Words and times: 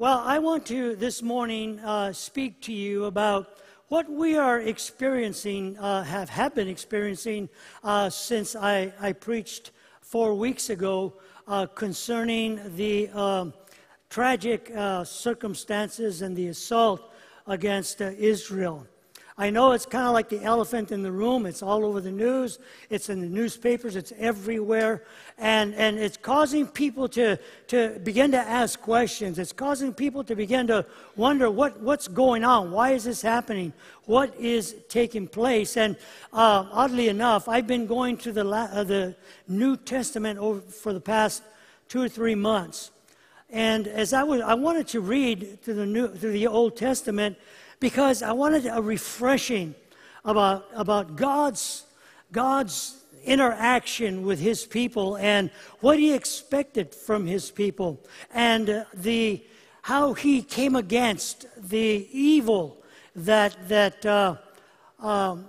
Well, 0.00 0.22
I 0.24 0.38
want 0.38 0.64
to 0.66 0.94
this 0.94 1.22
morning 1.22 1.80
uh, 1.80 2.12
speak 2.12 2.62
to 2.62 2.72
you 2.72 3.06
about 3.06 3.58
what 3.88 4.08
we 4.08 4.36
are 4.36 4.60
experiencing, 4.60 5.76
uh, 5.76 6.04
have, 6.04 6.28
have 6.28 6.54
been 6.54 6.68
experiencing 6.68 7.48
uh, 7.82 8.08
since 8.08 8.54
I, 8.54 8.92
I 9.00 9.12
preached 9.12 9.72
four 10.00 10.34
weeks 10.34 10.70
ago 10.70 11.14
uh, 11.48 11.66
concerning 11.66 12.60
the 12.76 13.08
um, 13.08 13.52
tragic 14.08 14.70
uh, 14.70 15.02
circumstances 15.02 16.22
and 16.22 16.36
the 16.36 16.46
assault 16.46 17.12
against 17.48 18.00
uh, 18.00 18.12
Israel. 18.16 18.86
I 19.40 19.50
know 19.50 19.70
it's 19.70 19.86
kind 19.86 20.04
of 20.04 20.14
like 20.14 20.28
the 20.28 20.42
elephant 20.42 20.90
in 20.90 21.04
the 21.04 21.12
room. 21.12 21.46
It's 21.46 21.62
all 21.62 21.84
over 21.84 22.00
the 22.00 22.10
news. 22.10 22.58
It's 22.90 23.08
in 23.08 23.20
the 23.20 23.28
newspapers. 23.28 23.94
It's 23.94 24.12
everywhere. 24.18 25.04
And, 25.38 25.76
and 25.76 25.96
it's 25.96 26.16
causing 26.16 26.66
people 26.66 27.08
to, 27.10 27.38
to 27.68 28.00
begin 28.02 28.32
to 28.32 28.38
ask 28.38 28.80
questions. 28.80 29.38
It's 29.38 29.52
causing 29.52 29.94
people 29.94 30.24
to 30.24 30.34
begin 30.34 30.66
to 30.66 30.84
wonder 31.14 31.52
what, 31.52 31.78
what's 31.80 32.08
going 32.08 32.42
on? 32.42 32.72
Why 32.72 32.90
is 32.90 33.04
this 33.04 33.22
happening? 33.22 33.72
What 34.06 34.34
is 34.40 34.74
taking 34.88 35.28
place? 35.28 35.76
And 35.76 35.94
uh, 36.32 36.66
oddly 36.72 37.08
enough, 37.08 37.48
I've 37.48 37.68
been 37.68 37.86
going 37.86 38.16
to 38.18 38.32
the, 38.32 38.44
uh, 38.44 38.82
the 38.82 39.14
New 39.46 39.76
Testament 39.76 40.40
over, 40.40 40.60
for 40.62 40.92
the 40.92 41.00
past 41.00 41.44
two 41.88 42.02
or 42.02 42.08
three 42.08 42.34
months. 42.34 42.90
And 43.50 43.86
as 43.86 44.12
I 44.12 44.24
was, 44.24 44.40
I 44.40 44.54
wanted 44.54 44.88
to 44.88 45.00
read 45.00 45.62
through 45.62 45.74
the, 45.74 45.86
New, 45.86 46.08
through 46.08 46.32
the 46.32 46.48
Old 46.48 46.76
Testament 46.76 47.38
because 47.80 48.22
I 48.22 48.32
wanted 48.32 48.66
a 48.66 48.82
refreshing 48.82 49.74
about, 50.24 50.66
about 50.74 51.16
God's, 51.16 51.84
God's 52.32 52.96
interaction 53.24 54.24
with 54.24 54.40
his 54.40 54.64
people 54.64 55.16
and 55.16 55.50
what 55.80 55.98
he 55.98 56.12
expected 56.12 56.94
from 56.94 57.26
his 57.26 57.50
people 57.50 58.00
and 58.32 58.68
uh, 58.68 58.84
the, 58.94 59.42
how 59.82 60.14
he 60.14 60.42
came 60.42 60.76
against 60.76 61.46
the 61.56 62.08
evil 62.10 62.82
that, 63.14 63.56
that 63.68 64.04
uh, 64.06 64.36
um, 65.00 65.46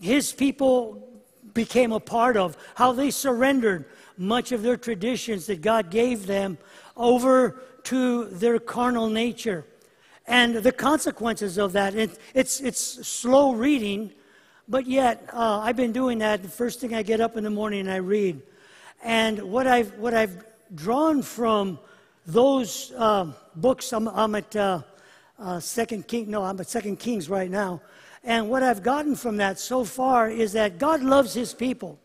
his 0.00 0.32
people 0.32 1.06
became 1.52 1.92
a 1.92 2.00
part 2.00 2.36
of, 2.36 2.56
how 2.74 2.92
they 2.92 3.10
surrendered 3.10 3.84
much 4.16 4.52
of 4.52 4.62
their 4.62 4.76
traditions 4.76 5.46
that 5.46 5.62
God 5.62 5.90
gave 5.90 6.26
them 6.26 6.58
over 6.96 7.62
to 7.84 8.26
their 8.26 8.58
carnal 8.58 9.08
nature 9.08 9.64
and 10.30 10.54
the 10.54 10.70
consequences 10.70 11.58
of 11.58 11.72
that. 11.72 11.96
It, 11.96 12.16
it's, 12.34 12.60
it's 12.60 12.80
slow 13.06 13.52
reading, 13.52 14.12
but 14.68 14.86
yet 14.86 15.28
uh, 15.32 15.58
I've 15.58 15.74
been 15.74 15.90
doing 15.90 16.18
that. 16.18 16.44
The 16.44 16.48
first 16.48 16.80
thing 16.80 16.94
I 16.94 17.02
get 17.02 17.20
up 17.20 17.36
in 17.36 17.42
the 17.42 17.50
morning 17.50 17.80
and 17.80 17.90
I 17.90 17.96
read. 17.96 18.40
And 19.02 19.42
what 19.42 19.66
I've, 19.66 19.92
what 19.98 20.14
I've 20.14 20.44
drawn 20.72 21.20
from 21.22 21.80
those 22.26 22.92
uh, 22.96 23.32
books, 23.56 23.92
I'm, 23.92 24.06
I'm 24.06 24.36
at 24.36 24.54
uh, 24.54 24.82
uh, 25.36 25.58
Second 25.58 26.06
King, 26.06 26.30
no, 26.30 26.44
I'm 26.44 26.60
at 26.60 26.68
Second 26.68 27.00
Kings 27.00 27.28
right 27.28 27.50
now. 27.50 27.80
And 28.22 28.48
what 28.48 28.62
I've 28.62 28.84
gotten 28.84 29.16
from 29.16 29.36
that 29.38 29.58
so 29.58 29.84
far 29.84 30.30
is 30.30 30.52
that 30.52 30.78
God 30.78 31.02
loves 31.02 31.34
His 31.34 31.54
people. 31.54 31.98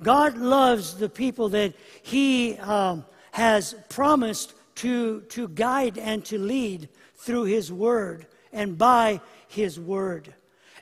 God 0.00 0.36
loves 0.36 0.94
the 0.94 1.08
people 1.08 1.48
that 1.48 1.74
He 2.02 2.56
um, 2.58 3.04
has 3.32 3.74
promised 3.88 4.54
to, 4.76 5.22
to 5.22 5.48
guide 5.48 5.98
and 5.98 6.24
to 6.26 6.38
lead 6.38 6.88
through 7.24 7.44
His 7.44 7.72
Word 7.72 8.26
and 8.52 8.76
by 8.78 9.20
His 9.48 9.80
Word. 9.80 10.32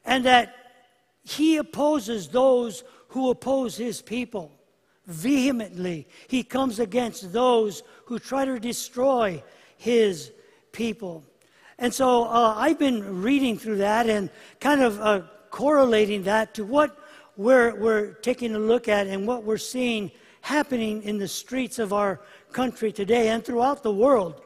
And 0.04 0.24
that 0.24 0.54
He 1.22 1.56
opposes 1.56 2.28
those 2.28 2.84
who 3.08 3.30
oppose 3.30 3.76
His 3.76 4.02
people 4.02 4.52
vehemently. 5.06 6.06
He 6.28 6.42
comes 6.42 6.78
against 6.78 7.32
those 7.32 7.82
who 8.06 8.18
try 8.18 8.44
to 8.44 8.58
destroy 8.58 9.42
His 9.76 10.32
people. 10.72 11.24
And 11.78 11.92
so 11.92 12.24
uh, 12.24 12.54
I've 12.56 12.78
been 12.78 13.22
reading 13.22 13.58
through 13.58 13.78
that 13.78 14.08
and 14.08 14.30
kind 14.60 14.82
of 14.82 15.00
uh, 15.00 15.22
correlating 15.50 16.24
that 16.24 16.54
to 16.54 16.64
what 16.64 16.98
we're, 17.36 17.74
we're 17.76 18.12
taking 18.14 18.54
a 18.54 18.58
look 18.58 18.88
at 18.88 19.06
and 19.06 19.26
what 19.26 19.44
we're 19.44 19.58
seeing 19.58 20.10
happening 20.42 21.02
in 21.02 21.18
the 21.18 21.28
streets 21.28 21.78
of 21.78 21.92
our 21.92 22.20
country 22.52 22.92
today 22.92 23.28
and 23.28 23.44
throughout 23.44 23.82
the 23.82 23.92
world. 23.92 24.42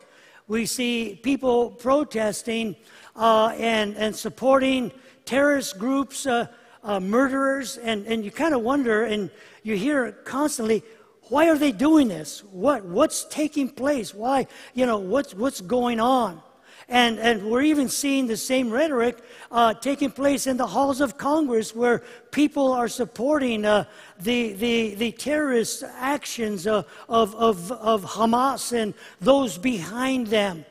We 0.48 0.66
see 0.66 1.18
people 1.22 1.70
protesting 1.70 2.76
uh, 3.16 3.48
and, 3.58 3.96
and 3.96 4.14
supporting 4.14 4.92
terrorist 5.24 5.78
groups, 5.78 6.26
uh, 6.26 6.46
uh, 6.84 7.00
murderers, 7.00 7.78
and, 7.78 8.06
and 8.06 8.24
you 8.24 8.30
kind 8.30 8.54
of 8.54 8.62
wonder, 8.62 9.04
and 9.04 9.30
you 9.64 9.76
hear 9.76 10.12
constantly, 10.12 10.84
why 11.22 11.48
are 11.48 11.58
they 11.58 11.72
doing 11.72 12.06
this? 12.06 12.44
What, 12.44 12.84
what's 12.84 13.24
taking 13.24 13.68
place? 13.68 14.14
Why, 14.14 14.46
you 14.74 14.86
know, 14.86 14.98
what's, 14.98 15.34
what's 15.34 15.60
going 15.60 15.98
on? 15.98 16.40
And, 16.88 17.18
and 17.18 17.50
we're 17.50 17.62
even 17.62 17.88
seeing 17.88 18.28
the 18.28 18.36
same 18.36 18.70
rhetoric 18.70 19.18
uh, 19.50 19.74
taking 19.74 20.10
place 20.10 20.46
in 20.46 20.56
the 20.56 20.66
halls 20.66 21.00
of 21.00 21.18
Congress 21.18 21.74
where 21.74 22.04
people 22.30 22.72
are 22.72 22.86
supporting 22.86 23.64
uh, 23.64 23.84
the, 24.20 24.52
the, 24.52 24.94
the 24.94 25.12
terrorist 25.12 25.82
actions 25.98 26.66
uh, 26.66 26.84
of, 27.08 27.34
of, 27.34 27.72
of 27.72 28.04
Hamas 28.04 28.72
and 28.72 28.94
those 29.20 29.58
behind 29.58 30.28
them. 30.28 30.64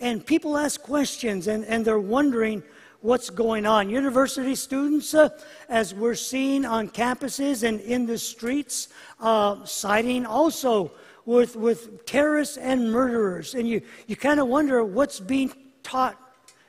And 0.00 0.26
people 0.26 0.56
ask 0.56 0.82
questions 0.82 1.46
and, 1.46 1.64
and 1.66 1.84
they're 1.84 2.00
wondering 2.00 2.64
what's 3.00 3.30
going 3.30 3.64
on. 3.64 3.88
University 3.88 4.56
students, 4.56 5.14
uh, 5.14 5.28
as 5.68 5.94
we're 5.94 6.14
seeing 6.14 6.64
on 6.64 6.88
campuses 6.88 7.62
and 7.62 7.80
in 7.80 8.06
the 8.06 8.18
streets, 8.18 8.88
uh, 9.20 9.64
citing 9.64 10.26
also 10.26 10.90
with, 11.26 11.56
with 11.56 12.04
terrorists 12.06 12.56
and 12.56 12.92
murderers. 12.92 13.54
And 13.54 13.68
you, 13.68 13.82
you 14.06 14.16
kind 14.16 14.40
of 14.40 14.48
wonder 14.48 14.84
what's 14.84 15.20
being 15.20 15.52
taught 15.82 16.18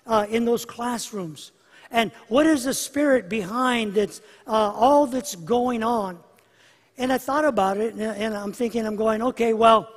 uh, 0.08 0.26
in 0.30 0.46
those 0.46 0.66
classrooms. 0.66 1.52
And 1.92 2.12
what 2.28 2.46
is 2.46 2.64
the 2.64 2.74
spirit 2.74 3.30
behind 3.30 3.94
that's, 3.94 4.22
uh, 4.48 4.52
all 4.52 5.06
that's 5.08 5.36
going 5.36 5.84
on? 5.84 6.20
And 6.98 7.12
I 7.12 7.18
thought 7.18 7.46
about 7.46 7.78
it, 7.78 7.94
and, 7.94 8.02
and 8.02 8.34
I'm 8.36 8.54
thinking, 8.54 8.86
I'm 8.86 8.96
going, 8.96 9.22
okay, 9.22 9.54
well, 9.54 9.90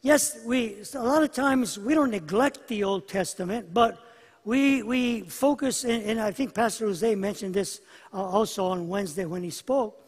yes, 0.00 0.38
we, 0.44 0.76
a 0.94 1.02
lot 1.02 1.22
of 1.22 1.32
times 1.32 1.78
we 1.78 1.94
don't 1.94 2.10
neglect 2.10 2.68
the 2.68 2.84
Old 2.84 3.08
Testament, 3.08 3.74
but 3.74 3.98
we, 4.44 4.82
we 4.82 5.22
focus, 5.22 5.84
and, 5.84 6.02
and 6.04 6.20
I 6.20 6.30
think 6.30 6.54
Pastor 6.54 6.86
Jose 6.86 7.14
mentioned 7.14 7.54
this 7.54 7.80
uh, 8.12 8.22
also 8.22 8.66
on 8.66 8.88
Wednesday 8.88 9.24
when 9.24 9.42
he 9.42 9.50
spoke. 9.50 10.00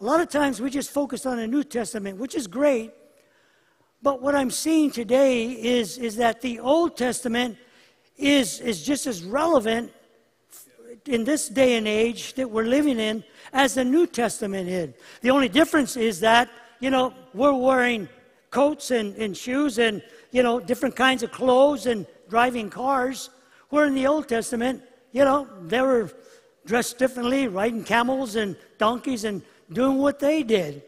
A 0.00 0.04
lot 0.04 0.20
of 0.20 0.28
times 0.28 0.60
we 0.60 0.70
just 0.70 0.90
focus 0.90 1.26
on 1.26 1.36
the 1.36 1.46
New 1.46 1.62
Testament, 1.62 2.18
which 2.18 2.34
is 2.34 2.46
great, 2.46 2.90
but 4.02 4.20
what 4.20 4.34
I'm 4.34 4.50
seeing 4.50 4.90
today 4.90 5.52
is, 5.52 5.96
is 5.96 6.16
that 6.16 6.40
the 6.40 6.58
Old 6.58 6.96
Testament 6.96 7.56
is, 8.16 8.60
is 8.60 8.84
just 8.84 9.06
as 9.06 9.22
relevant 9.22 9.92
in 11.06 11.24
this 11.24 11.48
day 11.48 11.76
and 11.76 11.86
age 11.86 12.34
that 12.34 12.50
we're 12.50 12.64
living 12.64 12.98
in 12.98 13.22
as 13.52 13.74
the 13.74 13.84
New 13.84 14.06
Testament 14.06 14.68
is. 14.68 14.94
The 15.20 15.30
only 15.30 15.48
difference 15.48 15.96
is 15.96 16.20
that, 16.20 16.48
you 16.80 16.90
know, 16.90 17.14
we're 17.32 17.52
wearing 17.52 18.08
coats 18.50 18.90
and, 18.90 19.14
and 19.16 19.36
shoes 19.36 19.78
and, 19.78 20.02
you 20.32 20.42
know, 20.42 20.58
different 20.58 20.96
kinds 20.96 21.22
of 21.22 21.30
clothes 21.30 21.86
and 21.86 22.06
driving 22.28 22.70
cars. 22.70 23.30
Where 23.68 23.86
in 23.86 23.94
the 23.94 24.06
Old 24.06 24.28
Testament, 24.28 24.82
you 25.12 25.24
know, 25.24 25.48
they 25.62 25.80
were 25.80 26.10
dressed 26.66 26.98
differently, 26.98 27.48
riding 27.48 27.84
camels 27.84 28.36
and 28.36 28.56
donkeys 28.78 29.24
and 29.24 29.42
doing 29.72 29.98
what 29.98 30.18
they 30.18 30.42
did. 30.42 30.82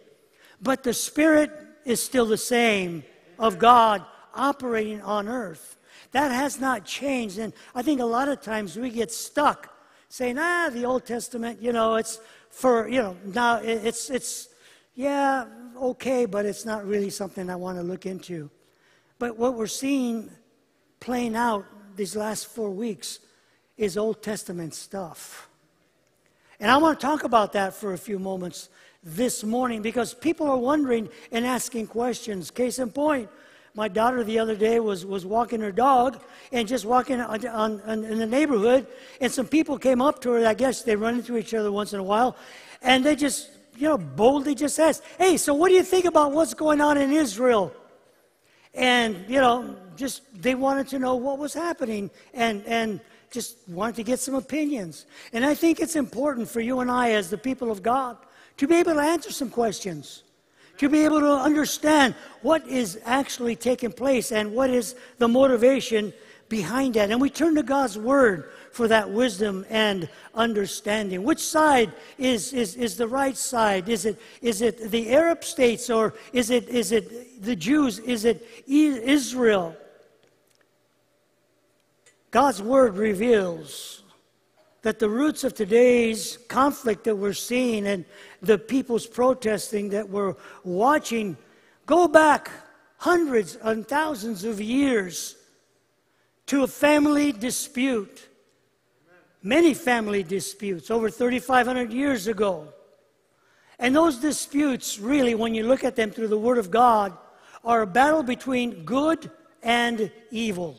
But 0.61 0.83
the 0.83 0.93
Spirit 0.93 1.64
is 1.85 2.03
still 2.03 2.27
the 2.27 2.39
same 2.39 3.05
of 3.39 3.59
God 3.59 4.05
operating 4.35 5.01
on 5.03 5.29
earth. 5.29 5.77
That 6.13 6.31
has 6.31 6.61
not 6.61 6.85
changed. 6.85 7.39
And 7.39 7.53
I 7.75 7.83
think 7.83 8.01
a 8.01 8.05
lot 8.05 8.29
of 8.29 8.41
times 8.41 8.77
we 8.77 8.91
get 8.91 9.11
stuck 9.11 9.75
saying, 10.09 10.39
ah, 10.39 10.71
the 10.73 10.85
Old 10.85 11.05
Testament, 11.05 11.61
you 11.61 11.73
know, 11.73 11.97
it's 11.97 12.21
for, 12.51 12.89
you 12.89 13.03
know, 13.03 13.17
now 13.25 13.57
it's, 13.57 14.11
it's, 14.11 14.49
yeah, 14.95 15.45
okay, 15.77 16.25
but 16.25 16.47
it's 16.47 16.65
not 16.65 16.87
really 16.87 17.11
something 17.11 17.51
I 17.51 17.57
want 17.57 17.79
to 17.79 17.83
look 17.83 18.07
into. 18.07 18.49
But 19.19 19.37
what 19.37 19.55
we're 19.55 19.67
seeing 19.67 20.31
playing 21.01 21.35
out 21.35 21.65
these 21.97 22.15
last 22.15 22.47
four 22.47 22.71
weeks 22.71 23.19
is 23.77 23.97
Old 23.97 24.23
Testament 24.23 24.75
stuff. 24.75 25.49
And 26.61 26.71
I 26.71 26.77
want 26.77 27.01
to 27.01 27.07
talk 27.07 27.25
about 27.25 27.53
that 27.55 27.75
for 27.75 27.93
a 27.93 27.99
few 27.99 28.19
moments 28.19 28.69
this 29.05 29.45
morning 29.45 29.83
because 29.83 30.15
people 30.15 30.49
are 30.49 30.57
wondering 30.57 31.09
and 31.31 31.47
asking 31.47 31.87
questions. 31.87 32.51
Case 32.51 32.79
in 32.79 32.91
point, 32.91 33.29
my 33.75 33.89
daughter 33.89 34.25
the 34.25 34.39
other 34.39 34.57
day 34.57 34.81
was, 34.81 35.05
was 35.05 35.27
walking 35.27 35.61
her 35.61 35.73
dog 35.73 36.23
and 36.53 36.67
just 36.67 36.85
walking 36.85 37.21
on, 37.21 37.47
on, 37.47 37.81
on, 37.83 38.05
in 38.05 38.19
the 38.19 38.27
neighborhood, 38.27 38.87
and 39.21 39.31
some 39.31 39.47
people 39.47 39.79
came 39.79 40.01
up 40.01 40.21
to 40.23 40.31
her. 40.31 40.47
I 40.47 40.55
guess 40.55 40.83
they 40.83 40.97
run 40.97 41.17
into 41.17 41.37
each 41.37 41.53
other 41.53 41.71
once 41.71 41.93
in 41.93 42.01
a 42.01 42.05
while, 42.05 42.37
and 42.83 43.05
they 43.05 43.17
just, 43.17 43.51
you 43.77 43.89
know, 43.89 43.99
boldly 43.99 44.55
just 44.55 44.79
asked, 44.79 45.03
Hey, 45.19 45.37
so 45.37 45.53
what 45.53 45.69
do 45.69 45.75
you 45.75 45.83
think 45.83 46.05
about 46.05 46.33
what's 46.33 46.55
going 46.55 46.81
on 46.81 46.97
in 46.97 47.13
Israel? 47.13 47.73
And, 48.73 49.25
you 49.29 49.41
know, 49.41 49.77
just 49.97 50.23
they 50.41 50.55
wanted 50.55 50.89
to 50.89 50.99
know 50.99 51.17
what 51.17 51.39
was 51.39 51.55
happening 51.55 52.11
and, 52.33 52.65
and 52.67 53.01
just 53.31 53.57
wanted 53.69 53.97
to 53.97 54.03
get 54.03 54.21
some 54.21 54.35
opinions. 54.35 55.07
And 55.33 55.45
I 55.45 55.55
think 55.55 55.81
it's 55.81 55.97
important 55.97 56.49
for 56.49 56.61
you 56.61 56.81
and 56.81 56.91
I, 56.91 57.13
as 57.13 57.31
the 57.31 57.39
people 57.39 57.71
of 57.71 57.83
God, 57.83 58.17
to 58.57 58.69
be 58.69 58.77
able 58.77 58.95
to 58.95 59.01
answer 59.01 59.31
some 59.31 59.51
questions, 59.51 60.23
to 60.79 60.89
be 60.89 61.05
able 61.05 61.21
to 61.21 61.33
understand 61.33 62.15
what 62.43 62.67
is 62.67 62.99
actually 63.05 63.57
taking 63.57 63.93
place 63.93 64.33
and 64.33 64.53
what 64.53 64.71
is 64.71 64.95
the 65.19 65.29
motivation 65.29 66.13
behind 66.49 66.95
that. 66.95 67.11
And 67.11 67.21
we 67.21 67.31
turn 67.31 67.55
to 67.57 67.63
God's 67.63 67.99
Word 67.99 68.51
for 68.71 68.87
that 68.89 69.11
wisdom 69.11 69.65
and 69.71 70.09
understanding. 70.35 71.23
Which 71.23 71.41
side 71.41 71.93
is, 72.19 72.53
is, 72.53 72.77
is 72.77 72.97
the 72.97 73.09
right 73.09 73.37
side? 73.37 73.89
Is 73.89 74.05
it, 74.05 74.21
is 74.41 74.63
it 74.63 74.91
the 74.91 75.11
Arab 75.13 75.43
states 75.45 75.91
or 75.91 76.15
is 76.33 76.51
it, 76.51 76.69
is 76.69 76.93
it 76.93 77.43
the 77.43 77.57
Jews? 77.57 77.99
Is 77.99 78.25
it 78.25 78.47
Israel? 78.67 79.77
God's 82.31 82.63
Word 82.63 82.97
reveals 82.97 84.04
that 84.85 84.99
the 84.99 85.09
roots 85.09 85.45
of 85.45 85.55
today's 85.55 86.37
conflict 86.47 87.05
that 87.05 87.17
we're 87.17 87.33
seeing 87.33 87.87
and 87.87 88.05
the 88.43 88.59
people's 88.59 89.07
protesting 89.07 89.89
that 89.89 90.07
we're 90.07 90.35
watching 90.63 91.39
go 91.87 92.07
back 92.07 92.51
hundreds 92.99 93.57
and 93.63 93.89
thousands 93.89 94.45
of 94.45 94.61
years 94.61 95.37
to 96.45 96.65
a 96.65 96.67
family 96.67 97.33
dispute. 97.33 98.29
Many 99.43 99.73
family 99.73 100.23
disputes 100.23 100.91
over 100.91 101.09
3,500 101.09 101.91
years 101.91 102.27
ago. 102.27 102.69
And 103.79 103.97
those 103.97 104.19
disputes, 104.19 104.99
really, 104.99 105.35
when 105.35 105.55
you 105.55 105.67
look 105.67 105.83
at 105.83 105.97
them 105.97 106.11
through 106.11 106.29
the 106.29 106.39
Word 106.39 106.59
of 106.59 106.71
God, 106.71 107.17
are 107.65 107.81
a 107.81 107.87
battle 107.87 108.23
between 108.23 108.85
good 108.85 109.31
and 109.63 110.11
evil. 110.31 110.77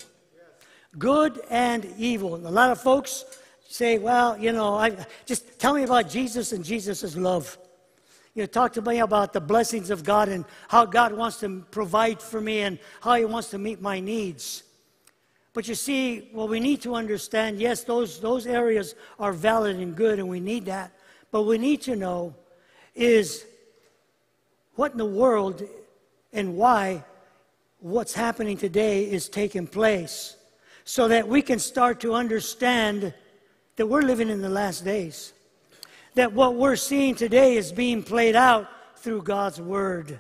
Good 0.96 1.42
and 1.50 1.92
evil. 1.98 2.36
And 2.36 2.46
a 2.46 2.52
lot 2.52 2.70
of 2.70 2.80
folks 2.80 3.26
say, 3.68 3.98
well, 3.98 4.38
you 4.38 4.52
know, 4.52 4.76
I, 4.76 4.96
just 5.26 5.60
tell 5.60 5.74
me 5.74 5.84
about 5.84 6.10
Jesus 6.10 6.52
and 6.52 6.64
Jesus' 6.64 7.16
love. 7.16 7.58
You 8.34 8.44
know, 8.44 8.48
talk 8.48 8.74
to 8.74 8.82
me 8.82 9.00
about 9.00 9.34
the 9.34 9.42
blessings 9.42 9.90
of 9.90 10.04
God 10.04 10.30
and 10.30 10.46
how 10.68 10.86
God 10.86 11.14
wants 11.14 11.40
to 11.40 11.64
provide 11.72 12.22
for 12.22 12.42
me 12.42 12.62
and 12.62 12.80
how 13.02 13.16
He 13.16 13.26
wants 13.26 13.50
to 13.52 13.58
meet 13.58 13.82
my 13.82 14.00
needs. 14.00 14.64
But 15.54 15.70
you 15.70 15.76
see, 15.76 16.30
what 16.34 16.50
we 16.50 16.60
need 16.60 16.82
to 16.82 16.96
understand, 16.96 17.60
yes, 17.60 17.86
those, 17.86 18.20
those 18.20 18.46
areas 18.46 18.94
are 19.20 19.32
valid 19.32 19.78
and 19.78 19.96
good, 19.96 20.20
and 20.20 20.28
we 20.28 20.42
need 20.42 20.66
that. 20.66 20.92
But 21.32 21.44
we 21.44 21.58
need 21.58 21.82
to 21.84 21.96
know 21.96 22.36
is 22.94 23.46
what 24.76 24.92
in 24.92 24.98
the 24.98 25.06
world 25.06 25.64
and 26.34 26.56
why 26.56 27.04
what's 27.80 28.14
happening 28.14 28.58
today 28.58 29.04
is 29.04 29.30
taking 29.30 29.68
place 29.68 30.36
so 30.84 31.08
that 31.08 31.28
we 31.28 31.42
can 31.42 31.60
start 31.60 32.00
to 32.02 32.14
understand 32.14 33.14
that 33.76 33.88
we're 33.88 34.02
living 34.02 34.30
in 34.30 34.42
the 34.42 34.50
last 34.50 34.86
days. 34.86 35.34
That 36.16 36.34
what 36.34 36.56
we're 36.56 36.78
seeing 36.78 37.16
today 37.16 37.58
is 37.58 37.72
being 37.72 38.02
played 38.02 38.36
out 38.36 38.70
through 38.98 39.24
God's 39.24 39.60
Word. 39.60 40.20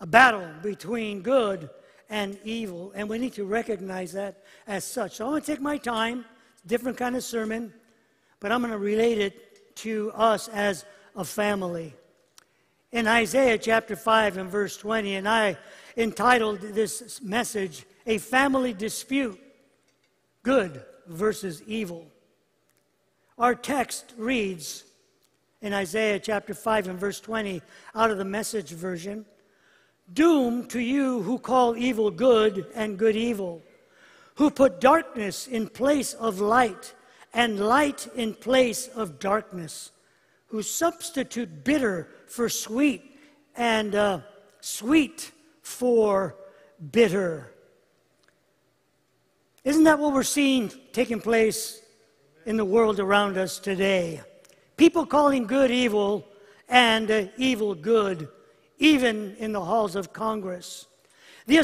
A 0.00 0.06
battle 0.06 0.48
between 0.62 1.22
good 1.22 1.68
and 2.08 2.38
evil, 2.44 2.92
and 2.94 3.08
we 3.08 3.18
need 3.18 3.34
to 3.34 3.44
recognize 3.44 4.12
that 4.12 4.42
as 4.66 4.84
such. 4.84 5.16
So 5.16 5.26
I'm 5.26 5.32
going 5.32 5.42
to 5.42 5.46
take 5.46 5.60
my 5.60 5.78
time, 5.78 6.24
different 6.66 6.96
kind 6.96 7.16
of 7.16 7.24
sermon, 7.24 7.72
but 8.40 8.52
I'm 8.52 8.60
going 8.60 8.72
to 8.72 8.78
relate 8.78 9.18
it 9.18 9.76
to 9.76 10.12
us 10.14 10.48
as 10.48 10.84
a 11.16 11.24
family. 11.24 11.94
In 12.92 13.06
Isaiah 13.06 13.58
chapter 13.58 13.96
5 13.96 14.38
and 14.38 14.50
verse 14.50 14.76
20, 14.76 15.16
and 15.16 15.28
I 15.28 15.56
entitled 15.96 16.60
this 16.60 17.20
message, 17.22 17.84
A 18.06 18.18
Family 18.18 18.72
Dispute 18.72 19.38
Good 20.42 20.82
versus 21.06 21.62
Evil. 21.66 22.06
Our 23.36 23.56
text 23.56 24.14
reads 24.16 24.84
in 25.60 25.72
Isaiah 25.72 26.20
chapter 26.20 26.54
5 26.54 26.86
and 26.86 26.98
verse 27.00 27.18
20 27.18 27.62
out 27.92 28.12
of 28.12 28.18
the 28.18 28.24
message 28.24 28.70
version 28.70 29.26
Doom 30.12 30.66
to 30.66 30.78
you 30.78 31.22
who 31.22 31.38
call 31.38 31.76
evil 31.76 32.10
good 32.10 32.66
and 32.74 32.96
good 32.96 33.16
evil, 33.16 33.62
who 34.36 34.50
put 34.50 34.80
darkness 34.80 35.48
in 35.48 35.66
place 35.66 36.12
of 36.12 36.40
light 36.40 36.94
and 37.32 37.58
light 37.58 38.06
in 38.14 38.34
place 38.34 38.86
of 38.88 39.18
darkness, 39.18 39.90
who 40.48 40.62
substitute 40.62 41.64
bitter 41.64 42.08
for 42.28 42.48
sweet 42.48 43.18
and 43.56 43.96
uh, 43.96 44.20
sweet 44.60 45.32
for 45.62 46.36
bitter. 46.92 47.50
Isn't 49.64 49.84
that 49.84 49.98
what 49.98 50.12
we're 50.12 50.22
seeing 50.22 50.70
taking 50.92 51.20
place 51.20 51.80
in 52.46 52.56
the 52.56 52.64
world 52.64 53.00
around 53.00 53.38
us 53.38 53.58
today. 53.58 54.20
People 54.76 55.06
calling 55.06 55.46
good 55.46 55.70
evil 55.70 56.26
and 56.68 57.10
uh, 57.10 57.26
evil 57.36 57.74
good, 57.74 58.28
even 58.78 59.36
in 59.38 59.52
the 59.52 59.64
halls 59.64 59.96
of 59.96 60.12
Congress. 60.12 60.86
The, 61.46 61.56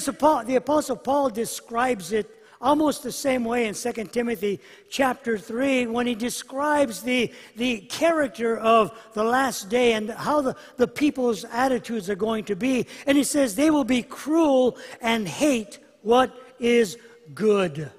the 0.47 0.56
Apostle 0.56 0.97
Paul 0.97 1.31
describes 1.31 2.12
it 2.12 2.31
almost 2.61 3.03
the 3.03 3.12
same 3.12 3.44
way 3.44 3.67
in 3.67 3.75
2 3.75 3.93
Timothy 4.12 4.61
chapter 4.91 5.38
3 5.38 5.87
when 5.87 6.06
he 6.06 6.15
describes 6.15 7.03
the, 7.03 7.33
the 7.56 7.81
character 7.83 8.59
of 8.59 8.93
the 9.15 9.25
last 9.25 9.71
day 9.71 9.94
and 9.94 10.11
how 10.11 10.43
the, 10.43 10.55
the 10.76 10.87
people's 10.87 11.44
attitudes 11.44 12.11
are 12.11 12.15
going 12.15 12.44
to 12.44 12.55
be. 12.55 12.87
And 13.06 13.17
he 13.17 13.25
says 13.25 13.55
they 13.55 13.71
will 13.71 13.85
be 13.85 14.03
cruel 14.03 14.76
and 15.00 15.26
hate 15.26 15.79
what 16.03 16.35
is 16.59 16.99
good. 17.35 17.91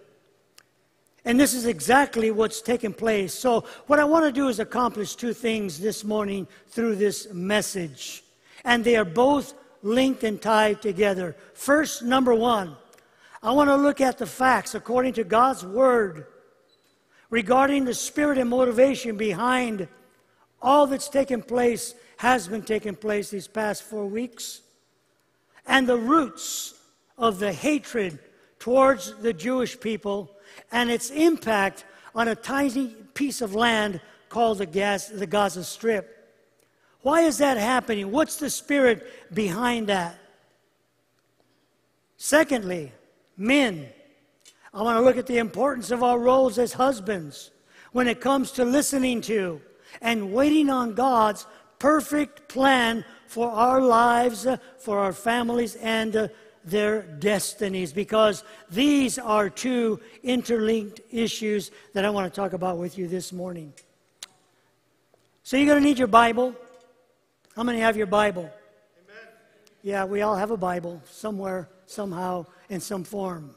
And 1.24 1.40
this 1.40 1.54
is 1.54 1.66
exactly 1.66 2.32
what's 2.32 2.62
taken 2.62 2.94
place. 2.94 3.34
So, 3.34 3.66
what 3.88 4.00
I 4.00 4.04
want 4.04 4.26
to 4.26 4.32
do 4.32 4.48
is 4.48 4.60
accomplish 4.60 5.16
two 5.16 5.34
things 5.34 5.80
this 5.80 6.04
morning 6.04 6.48
through 6.70 6.96
this 6.96 7.32
message. 7.32 8.24
And 8.64 8.84
they 8.84 8.96
are 8.96 9.06
both 9.06 9.54
linked 9.84 10.24
and 10.24 10.42
tied 10.42 10.82
together. 10.82 11.36
First, 11.54 12.04
number 12.04 12.34
one, 12.34 12.76
I 13.44 13.52
want 13.52 13.70
to 13.70 13.76
look 13.76 14.02
at 14.02 14.18
the 14.18 14.26
facts 14.26 14.76
according 14.76 15.14
to 15.14 15.24
God's 15.24 15.66
Word 15.66 16.26
regarding 17.32 17.86
the 17.86 17.94
spirit 17.94 18.38
and 18.38 18.50
motivation 18.50 19.18
behind 19.18 19.88
all 20.62 20.86
that's 20.86 21.10
taken 21.10 21.42
place, 21.42 21.96
has 22.18 22.48
been 22.48 22.62
taking 22.62 22.96
place 22.96 23.32
these 23.32 23.48
past 23.48 23.82
four 23.82 24.06
weeks, 24.06 24.62
and 25.66 25.88
the 25.88 25.98
roots 25.98 26.76
of 27.18 27.40
the 27.40 27.52
hatred 27.52 28.20
towards 28.60 29.16
the 29.22 29.34
Jewish 29.34 29.80
people 29.80 30.36
and 30.72 30.90
its 30.90 31.10
impact 31.10 31.86
on 32.16 32.28
a 32.28 32.36
tiny 32.36 32.88
piece 33.14 33.42
of 33.42 33.56
land 33.56 34.02
called 34.30 34.60
the, 34.60 34.66
the 35.14 35.28
Gaza 35.28 35.64
Strip. 35.64 36.18
Why 37.02 37.22
is 37.22 37.38
that 37.40 37.58
happening? 37.58 38.12
What's 38.12 38.38
the 38.38 38.50
spirit 38.50 39.34
behind 39.34 39.88
that? 39.88 40.18
Secondly, 42.18 42.92
men. 43.38 43.88
I 44.74 44.84
want 44.84 44.98
to 44.98 45.02
look 45.02 45.18
at 45.18 45.28
the 45.28 45.40
importance 45.40 45.92
of 45.92 46.04
our 46.04 46.18
roles 46.18 46.58
as 46.58 46.74
husbands 46.74 47.52
when 47.92 48.08
it 48.08 48.22
comes 48.22 48.52
to 48.52 48.64
listening 48.64 49.20
to 49.22 49.60
and 50.02 50.32
waiting 50.32 50.70
on 50.70 50.94
God's 50.94 51.46
perfect 51.80 52.48
plan 52.48 53.04
for 53.28 53.50
our 53.50 53.82
lives, 53.82 54.48
for 54.80 55.00
our 55.00 55.14
families, 55.14 55.76
and 55.76 56.30
their 56.64 57.02
destinies 57.02 57.94
because 57.94 58.44
these 58.70 59.18
are 59.18 59.50
two 59.50 60.00
interlinked 60.24 61.02
issues 61.12 61.72
that 61.94 62.06
I 62.06 62.10
want 62.10 62.32
to 62.32 62.36
talk 62.36 62.54
about 62.54 62.78
with 62.78 62.98
you 62.98 63.08
this 63.08 63.34
morning. 63.34 63.74
So 65.44 65.58
you're 65.58 65.66
going 65.66 65.82
to 65.82 65.88
need 65.88 65.98
your 65.98 66.08
Bible. 66.08 66.56
How 67.56 67.64
many 67.64 67.80
have 67.80 67.98
your 67.98 68.08
Bible? 68.08 68.44
Amen. 68.44 69.34
Yeah, 69.82 70.06
we 70.06 70.22
all 70.22 70.36
have 70.36 70.52
a 70.52 70.58
Bible 70.58 71.02
somewhere, 71.10 71.68
somehow, 71.86 72.46
in 72.70 72.80
some 72.80 73.04
form. 73.04 73.56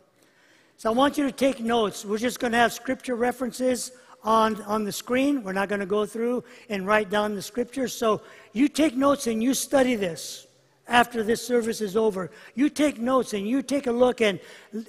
So 0.76 0.90
I 0.90 0.92
want 0.92 1.16
you 1.16 1.24
to 1.24 1.32
take 1.32 1.60
notes. 1.60 2.04
We're 2.04 2.18
just 2.18 2.40
going 2.40 2.52
to 2.52 2.58
have 2.58 2.72
scripture 2.72 3.14
references 3.14 3.92
on, 4.24 4.60
on 4.62 4.84
the 4.84 4.92
screen. 4.92 5.42
We're 5.42 5.52
not 5.52 5.68
going 5.68 5.80
to 5.80 5.86
go 5.86 6.06
through 6.06 6.44
and 6.68 6.86
write 6.86 7.10
down 7.10 7.34
the 7.34 7.42
scripture. 7.42 7.86
So 7.86 8.22
you 8.52 8.68
take 8.68 8.96
notes 8.96 9.26
and 9.26 9.42
you 9.42 9.54
study 9.54 9.94
this 9.94 10.43
after 10.86 11.22
this 11.22 11.46
service 11.46 11.80
is 11.80 11.96
over. 11.96 12.30
You 12.54 12.68
take 12.68 12.98
notes 12.98 13.32
and 13.32 13.48
you 13.48 13.62
take 13.62 13.86
a 13.86 13.92
look 13.92 14.20
and 14.20 14.40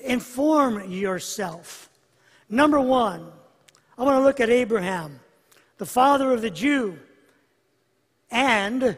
inform 0.03 0.91
yourself. 0.91 1.89
Number 2.49 2.79
one, 2.79 3.31
I 3.97 4.03
want 4.03 4.17
to 4.17 4.23
look 4.23 4.39
at 4.39 4.49
Abraham, 4.49 5.19
the 5.77 5.85
father 5.85 6.31
of 6.31 6.41
the 6.41 6.49
Jew, 6.49 6.99
and 8.29 8.97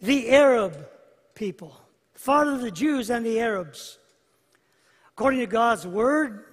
the 0.00 0.30
Arab 0.30 0.88
people, 1.34 1.76
father 2.14 2.52
of 2.52 2.60
the 2.60 2.70
Jews 2.70 3.10
and 3.10 3.26
the 3.26 3.40
Arabs. 3.40 3.98
According 5.14 5.40
to 5.40 5.46
God's 5.46 5.86
word, 5.86 6.44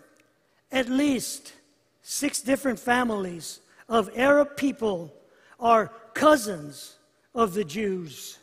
at 0.71 0.89
least 0.89 1.53
six 2.01 2.41
different 2.41 2.79
families 2.79 3.59
of 3.87 4.09
Arab 4.15 4.57
people 4.57 5.13
are 5.59 5.91
cousins 6.13 6.95
of 7.35 7.53
the 7.53 7.63
Jews. 7.63 8.39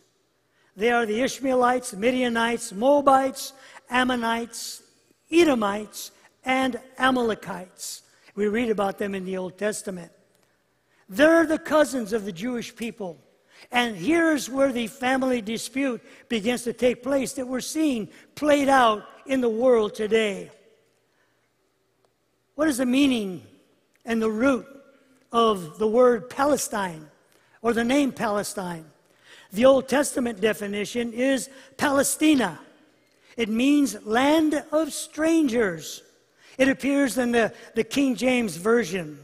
They 0.76 0.91
are 0.91 1.05
the 1.05 1.21
Ishmaelites, 1.21 1.93
Midianites, 1.95 2.73
Moabites, 2.73 3.52
Ammonites, 3.91 4.83
Edomites, 5.31 6.12
and 6.45 6.81
Amalekites. 6.99 8.02
We 8.35 8.49
read 8.49 8.71
about 8.71 8.99
them 8.99 9.14
in 9.14 9.25
the 9.25 9.37
Old 9.37 9.59
Testament. 9.59 10.11
They're 11.09 11.47
the 11.47 11.59
cousins 11.59 12.12
of 12.12 12.25
the 12.25 12.33
Jewish 12.33 12.75
people. 12.75 13.19
And 13.71 13.95
here's 13.95 14.49
where 14.49 14.73
the 14.73 14.87
family 14.87 15.41
dispute 15.41 16.02
begins 16.29 16.62
to 16.64 16.73
take 16.73 17.02
place 17.02 17.35
that 17.35 17.47
we're 17.47 17.61
seeing 17.61 18.09
played 18.35 18.69
out 18.69 19.05
in 19.26 19.41
the 19.41 19.49
world 19.49 19.95
today. 19.95 20.50
What 22.55 22.69
is 22.69 22.79
the 22.79 22.87
meaning 22.87 23.43
and 24.05 24.21
the 24.21 24.31
root 24.31 24.67
of 25.31 25.79
the 25.79 25.87
word 25.87 26.29
Palestine 26.29 27.09
or 27.61 27.73
the 27.73 27.85
name 27.85 28.12
Palestine? 28.12 28.87
The 29.52 29.66
Old 29.66 29.88
Testament 29.88 30.40
definition 30.40 31.12
is 31.12 31.50
Palestina. 31.76 32.59
It 33.37 33.49
means 33.49 34.04
land 34.04 34.64
of 34.73 34.92
strangers. 34.92 36.02
It 36.59 36.68
appears 36.68 37.18
in 37.18 37.32
the, 37.32 37.52
the 37.75 37.85
King 37.85 38.14
James 38.14 38.56
Version. 38.56 39.18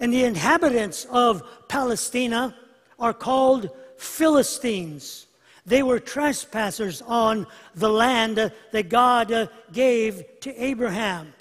And 0.00 0.12
the 0.12 0.24
inhabitants 0.24 1.06
of 1.10 1.42
Palestina 1.68 2.56
are 2.98 3.14
called 3.14 3.70
Philistines. 3.96 5.26
They 5.64 5.84
were 5.84 6.00
trespassers 6.00 7.02
on 7.02 7.46
the 7.76 7.88
land 7.88 8.52
that 8.72 8.88
God 8.88 9.48
gave 9.72 10.24
to 10.40 10.62
Abraham. 10.62 11.32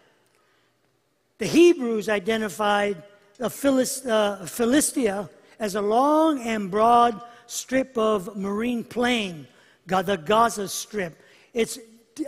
The 1.39 1.47
Hebrews 1.47 2.07
identified 2.07 3.01
the 3.37 3.47
uh, 3.47 4.45
Philistia 4.45 5.27
as 5.59 5.73
a 5.73 5.81
long 5.81 6.39
and 6.41 6.69
broad 6.69 7.19
strip 7.51 7.97
of 7.97 8.37
marine 8.37 8.81
plain, 8.81 9.45
the 9.85 10.15
Gaza 10.15 10.69
Strip. 10.69 11.21
It's 11.53 11.77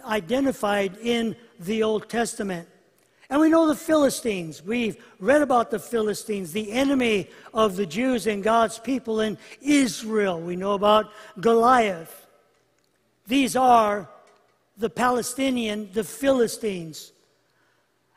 identified 0.03 0.98
in 1.01 1.36
the 1.62 1.82
Old 1.82 2.10
Testament. 2.10 2.68
And 3.30 3.39
we 3.39 3.48
know 3.48 3.65
the 3.65 3.75
Philistines. 3.75 4.62
We've 4.62 5.01
read 5.20 5.42
about 5.42 5.72
the 5.72 5.80
Philistines, 5.80 6.51
the 6.51 6.74
enemy 6.74 7.30
of 7.53 7.77
the 7.77 7.86
Jews 7.86 8.27
and 8.27 8.44
God's 8.44 8.80
people 8.80 9.22
in 9.22 9.38
Israel. 9.62 10.42
We 10.42 10.58
know 10.58 10.74
about 10.74 11.10
Goliath. 11.39 12.27
These 13.25 13.56
are 13.56 14.10
the 14.77 14.89
Palestinian, 14.89 15.89
the 15.94 16.03
Philistines. 16.03 17.12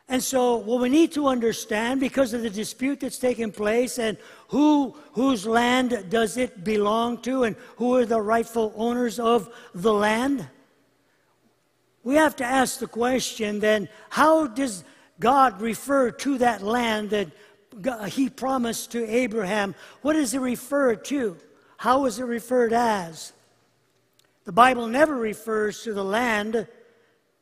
And 0.08 0.22
so, 0.22 0.56
what 0.56 0.80
we 0.80 0.88
need 0.88 1.12
to 1.12 1.26
understand, 1.26 1.98
because 1.98 2.32
of 2.32 2.42
the 2.42 2.50
dispute 2.50 3.00
that's 3.00 3.18
taken 3.18 3.50
place, 3.50 3.98
and 3.98 4.16
who 4.48 4.94
whose 5.12 5.46
land 5.46 6.06
does 6.08 6.36
it 6.36 6.62
belong 6.62 7.18
to, 7.22 7.42
and 7.42 7.56
who 7.76 7.96
are 7.96 8.06
the 8.06 8.20
rightful 8.20 8.72
owners 8.76 9.18
of 9.18 9.52
the 9.74 9.92
land, 9.92 10.48
we 12.04 12.14
have 12.14 12.36
to 12.36 12.44
ask 12.44 12.78
the 12.78 12.86
question 12.86 13.58
then: 13.58 13.88
How 14.10 14.46
does 14.46 14.84
God 15.18 15.60
refer 15.60 16.10
to 16.10 16.38
that 16.38 16.62
land 16.62 17.10
that 17.10 17.30
he 18.08 18.28
promised 18.28 18.92
to 18.92 19.06
Abraham. 19.08 19.74
What 20.02 20.14
does 20.14 20.34
it 20.34 20.40
refer 20.40 20.94
to? 20.94 21.36
How 21.76 22.06
is 22.06 22.18
it 22.18 22.24
referred 22.24 22.72
as? 22.72 23.32
The 24.44 24.52
Bible 24.52 24.86
never 24.86 25.16
refers 25.16 25.82
to 25.82 25.92
the 25.92 26.04
land, 26.04 26.66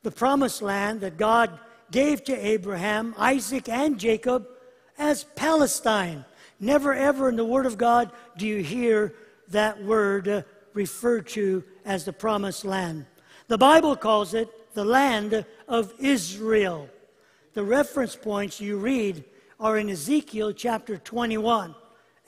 the 0.03 0.11
promised 0.11 0.63
land 0.63 1.03
that 1.03 1.19
God 1.19 1.59
gave 1.91 2.25
to 2.25 2.35
Abraham, 2.35 3.15
Isaac, 3.19 3.69
and 3.69 3.99
Jacob 3.99 4.47
as 4.99 5.25
Palestine. 5.37 6.25
Never 6.61 6.95
ever 6.95 7.29
in 7.29 7.37
the 7.37 7.45
Word 7.45 7.67
of 7.67 7.79
God 7.79 8.11
do 8.37 8.47
you 8.47 8.63
hear 8.63 9.15
that 9.49 9.83
word 9.83 10.29
uh, 10.29 10.43
referred 10.73 11.27
to 11.29 11.63
as 11.85 12.05
the 12.05 12.13
promised 12.13 12.65
land. 12.65 13.07
The 13.49 13.59
Bible 13.59 13.97
calls 13.97 14.35
it 14.35 14.49
the 14.75 14.85
land 14.85 15.45
of 15.69 15.93
Israel. 15.99 16.89
The 17.55 17.63
reference 17.63 18.17
points 18.17 18.61
you 18.61 18.79
read 18.79 19.25
are 19.61 19.79
in 19.79 19.89
Ezekiel 19.89 20.53
chapter 20.53 20.97
21 20.97 21.75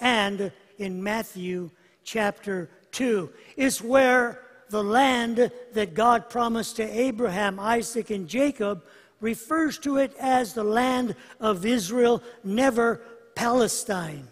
and 0.01 0.53
in 0.79 1.03
Matthew 1.03 1.71
chapter 2.05 2.71
2. 2.93 3.31
It's 3.57 3.81
where 3.81 4.43
the 4.69 4.83
land 4.83 5.51
that 5.73 5.95
God 5.95 6.29
promised 6.29 6.77
to 6.77 6.83
Abraham, 6.83 7.59
Isaac, 7.59 8.11
and 8.11 8.29
Jacob 8.29 8.85
refers 9.21 9.79
to 9.79 9.99
it 9.99 10.15
as 10.21 10.53
the 10.53 10.65
land 10.65 11.15
of 11.41 11.65
Israel, 11.65 12.23
never 12.45 13.01
Palestine. 13.35 14.29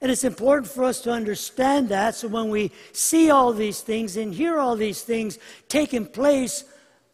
And 0.00 0.10
it's 0.10 0.24
important 0.24 0.70
for 0.70 0.84
us 0.84 1.00
to 1.02 1.10
understand 1.10 1.88
that 1.88 2.14
so 2.14 2.28
when 2.28 2.50
we 2.50 2.72
see 2.92 3.30
all 3.30 3.52
these 3.52 3.80
things 3.80 4.16
and 4.16 4.34
hear 4.34 4.58
all 4.58 4.76
these 4.76 5.02
things 5.02 5.38
taking 5.68 6.04
place, 6.04 6.64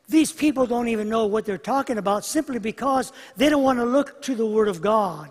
these 0.09 0.33
people 0.33 0.67
don't 0.67 0.89
even 0.89 1.09
know 1.09 1.27
what 1.27 1.45
they're 1.45 1.57
talking 1.57 1.99
about 1.99 2.25
simply 2.25 2.59
because 2.59 3.13
they 3.37 3.49
don't 3.49 3.63
want 3.63 3.79
to 3.79 3.85
look 3.85 4.21
to 4.23 4.35
the 4.35 4.47
Word 4.47 4.67
of 4.67 4.83
God. 4.83 5.31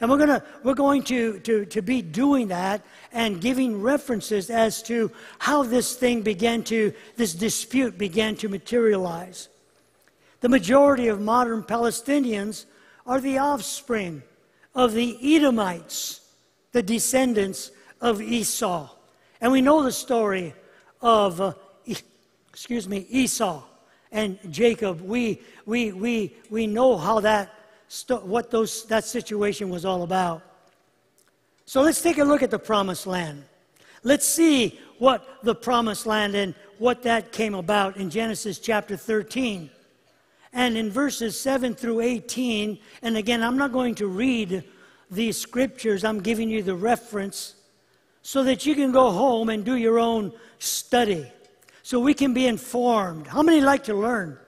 And 0.00 0.10
we're, 0.10 0.18
gonna, 0.18 0.44
we're 0.62 0.74
going 0.74 1.02
to, 1.04 1.40
to, 1.40 1.64
to 1.66 1.82
be 1.82 2.02
doing 2.02 2.48
that 2.48 2.82
and 3.12 3.40
giving 3.40 3.80
references 3.80 4.48
as 4.50 4.82
to 4.84 5.10
how 5.38 5.62
this 5.62 5.94
thing 5.94 6.22
began 6.22 6.62
to, 6.64 6.92
this 7.16 7.34
dispute 7.34 7.98
began 7.98 8.36
to 8.36 8.48
materialize. 8.48 9.48
The 10.40 10.48
majority 10.48 11.08
of 11.08 11.20
modern 11.20 11.62
Palestinians 11.62 12.64
are 13.06 13.20
the 13.20 13.38
offspring 13.38 14.22
of 14.74 14.92
the 14.92 15.18
Edomites, 15.36 16.20
the 16.72 16.82
descendants 16.82 17.72
of 18.00 18.22
Esau. 18.22 18.88
And 19.40 19.50
we 19.50 19.60
know 19.60 19.82
the 19.82 19.92
story 19.92 20.54
of, 21.00 21.40
uh, 21.40 21.52
excuse 22.50 22.88
me, 22.88 23.06
Esau 23.08 23.62
and 24.12 24.38
Jacob, 24.50 25.00
we, 25.00 25.40
we, 25.66 25.92
we, 25.92 26.34
we 26.50 26.66
know 26.66 26.96
how 26.96 27.20
that, 27.20 27.52
what 28.22 28.50
those, 28.50 28.84
that 28.86 29.04
situation 29.04 29.68
was 29.70 29.84
all 29.84 30.02
about. 30.02 30.42
So 31.66 31.82
let's 31.82 32.00
take 32.00 32.18
a 32.18 32.24
look 32.24 32.42
at 32.42 32.50
the 32.50 32.58
promised 32.58 33.06
land. 33.06 33.44
Let's 34.02 34.26
see 34.26 34.80
what 34.98 35.26
the 35.42 35.54
promised 35.54 36.06
land 36.06 36.34
and 36.34 36.54
what 36.78 37.02
that 37.02 37.32
came 37.32 37.54
about 37.54 37.96
in 37.96 38.08
Genesis 38.08 38.58
chapter 38.58 38.96
13. 38.96 39.70
And 40.52 40.76
in 40.76 40.90
verses 40.90 41.38
7 41.40 41.74
through 41.74 42.00
18, 42.00 42.78
and 43.02 43.16
again, 43.16 43.42
I'm 43.42 43.56
not 43.56 43.72
going 43.72 43.94
to 43.96 44.06
read 44.06 44.64
these 45.10 45.36
scriptures, 45.36 46.04
I'm 46.04 46.20
giving 46.20 46.50
you 46.50 46.62
the 46.62 46.74
reference 46.74 47.54
so 48.22 48.42
that 48.44 48.66
you 48.66 48.74
can 48.74 48.92
go 48.92 49.10
home 49.10 49.48
and 49.48 49.64
do 49.64 49.76
your 49.76 49.98
own 49.98 50.32
study 50.58 51.26
so 51.82 51.98
we 51.98 52.12
can 52.12 52.34
be 52.34 52.46
informed. 52.46 53.26
How 53.26 53.42
many 53.42 53.60
like 53.60 53.84
to 53.84 53.94
learn? 53.94 54.38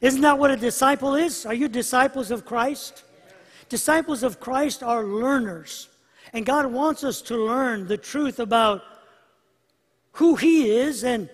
Isn't 0.00 0.20
that 0.22 0.38
what 0.38 0.50
a 0.50 0.56
disciple 0.56 1.14
is? 1.14 1.46
Are 1.46 1.54
you 1.54 1.68
disciples 1.68 2.30
of 2.30 2.44
Christ? 2.44 3.04
Disciples 3.68 4.22
of 4.22 4.40
Christ 4.40 4.82
are 4.82 5.04
learners. 5.04 5.88
And 6.32 6.44
God 6.44 6.66
wants 6.66 7.04
us 7.04 7.22
to 7.22 7.36
learn 7.36 7.86
the 7.86 7.96
truth 7.96 8.40
about 8.40 8.82
who 10.12 10.36
He 10.36 10.70
is 10.70 11.04
and 11.04 11.28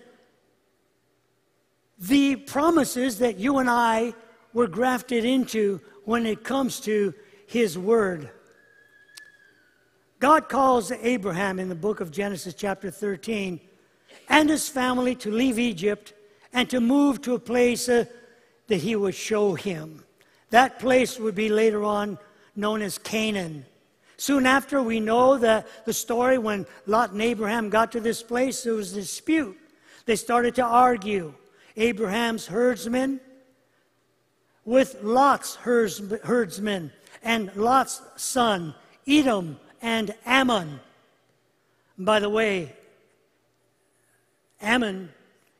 the 1.99 2.35
promises 2.35 3.19
that 3.19 3.37
you 3.37 3.57
and 3.57 3.69
I 3.69 4.13
were 4.53 4.67
grafted 4.67 5.25
into 5.25 5.81
when 6.05 6.25
it 6.25 6.43
comes 6.43 6.79
to 6.81 7.13
His 7.47 7.77
Word. 7.77 8.29
God 10.19 10.49
calls 10.49 10.91
Abraham 10.91 11.59
in 11.59 11.69
the 11.69 11.75
book 11.75 11.99
of 11.99 12.11
Genesis, 12.11 12.55
chapter 12.55 12.89
13, 12.89 13.59
and 14.29 14.49
his 14.49 14.67
family 14.67 15.13
to 15.15 15.31
leave 15.31 15.59
Egypt 15.59 16.13
and 16.53 16.67
to 16.69 16.79
move 16.79 17.21
to 17.21 17.35
a 17.35 17.39
place 17.39 17.87
uh, 17.87 18.05
that 18.67 18.77
he 18.77 18.95
would 18.95 19.13
show 19.13 19.53
him. 19.53 20.03
That 20.49 20.79
place 20.79 21.19
would 21.19 21.35
be 21.35 21.49
later 21.49 21.83
on 21.83 22.17
known 22.55 22.81
as 22.81 22.97
Canaan. 22.97 23.65
Soon 24.17 24.47
after, 24.47 24.81
we 24.81 24.99
know 24.99 25.37
the, 25.37 25.63
the 25.85 25.93
story 25.93 26.39
when 26.39 26.65
Lot 26.87 27.11
and 27.11 27.21
Abraham 27.21 27.69
got 27.69 27.91
to 27.91 27.99
this 27.99 28.23
place, 28.23 28.63
there 28.63 28.73
was 28.73 28.93
a 28.93 29.01
dispute. 29.01 29.55
They 30.05 30.15
started 30.15 30.55
to 30.55 30.63
argue. 30.63 31.33
Abraham's 31.77 32.47
herdsmen 32.47 33.19
with 34.65 34.97
Lot's 35.03 35.55
herdsmen 35.55 36.91
and 37.23 37.55
Lot's 37.55 38.01
son, 38.15 38.73
Edom 39.07 39.59
and 39.81 40.13
Ammon. 40.25 40.79
By 41.99 42.19
the 42.19 42.29
way, 42.29 42.73
Ammon 44.59 45.09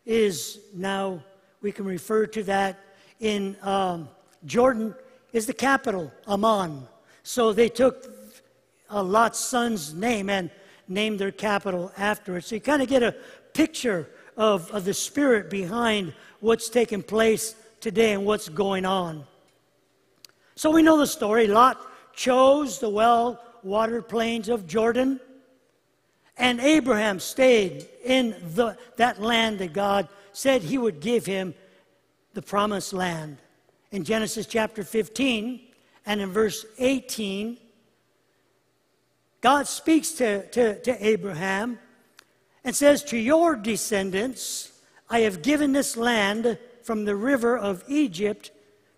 is 0.06 0.60
now, 0.74 1.24
we 1.62 1.72
can 1.72 1.86
refer 1.86 2.26
to 2.26 2.44
that 2.44 2.80
in 3.20 3.56
um, 3.62 4.10
Jordan, 4.46 4.96
is 5.34 5.46
the 5.46 5.54
capital, 5.54 6.12
Amman. 6.28 6.88
So 7.22 7.54
they 7.54 7.70
took 7.70 8.10
uh, 8.90 9.04
Lot's 9.04 9.40
son's 9.40 9.94
name 9.94 10.30
and 10.30 10.50
named 10.88 11.20
their 11.20 11.32
capital 11.32 11.92
after 11.98 12.38
it. 12.38 12.46
So 12.46 12.56
you 12.56 12.62
kind 12.62 12.82
of 12.82 12.88
get 12.88 13.04
a 13.04 13.16
picture 13.54 14.10
of, 14.38 14.70
of 14.72 14.86
the 14.86 14.94
spirit 14.94 15.50
behind 15.50 16.14
what's 16.40 16.70
taking 16.70 17.04
place 17.04 17.56
today 17.82 18.14
and 18.14 18.26
what's 18.26 18.48
going 18.48 18.86
on. 18.86 19.26
So 20.56 20.72
we 20.72 20.82
know 20.82 20.98
the 20.98 21.08
story. 21.08 21.48
Lot 21.48 21.80
chose 22.14 22.80
the 22.80 22.90
well 22.90 23.44
watered 23.64 24.08
plains 24.08 24.50
of 24.50 24.68
Jordan 24.68 25.20
and 26.38 26.60
Abraham 26.60 27.20
stayed 27.20 27.88
in 28.04 28.36
the, 28.54 28.78
that 28.98 29.20
land 29.20 29.60
that 29.60 29.74
God 29.74 30.08
said 30.34 30.62
he 30.62 30.78
would 30.78 31.00
give 31.00 31.26
him, 31.26 31.56
the 32.34 32.42
promised 32.42 32.94
land. 32.94 33.38
In 33.92 34.04
Genesis 34.04 34.46
chapter 34.46 34.84
15 34.84 35.60
and 36.06 36.22
in 36.22 36.32
verse 36.32 36.66
18, 36.78 37.58
God 39.42 39.68
speaks 39.68 40.12
to, 40.12 40.48
to, 40.52 40.80
to 40.82 41.06
Abraham 41.06 41.80
and 42.64 42.76
says, 42.76 43.04
To 43.06 43.18
your 43.18 43.56
descendants 43.56 44.72
I 45.10 45.22
have 45.22 45.42
given 45.42 45.72
this 45.74 45.96
land 45.96 46.58
from 46.84 47.06
the 47.06 47.16
river 47.16 47.58
of 47.58 47.84
Egypt 47.88 48.52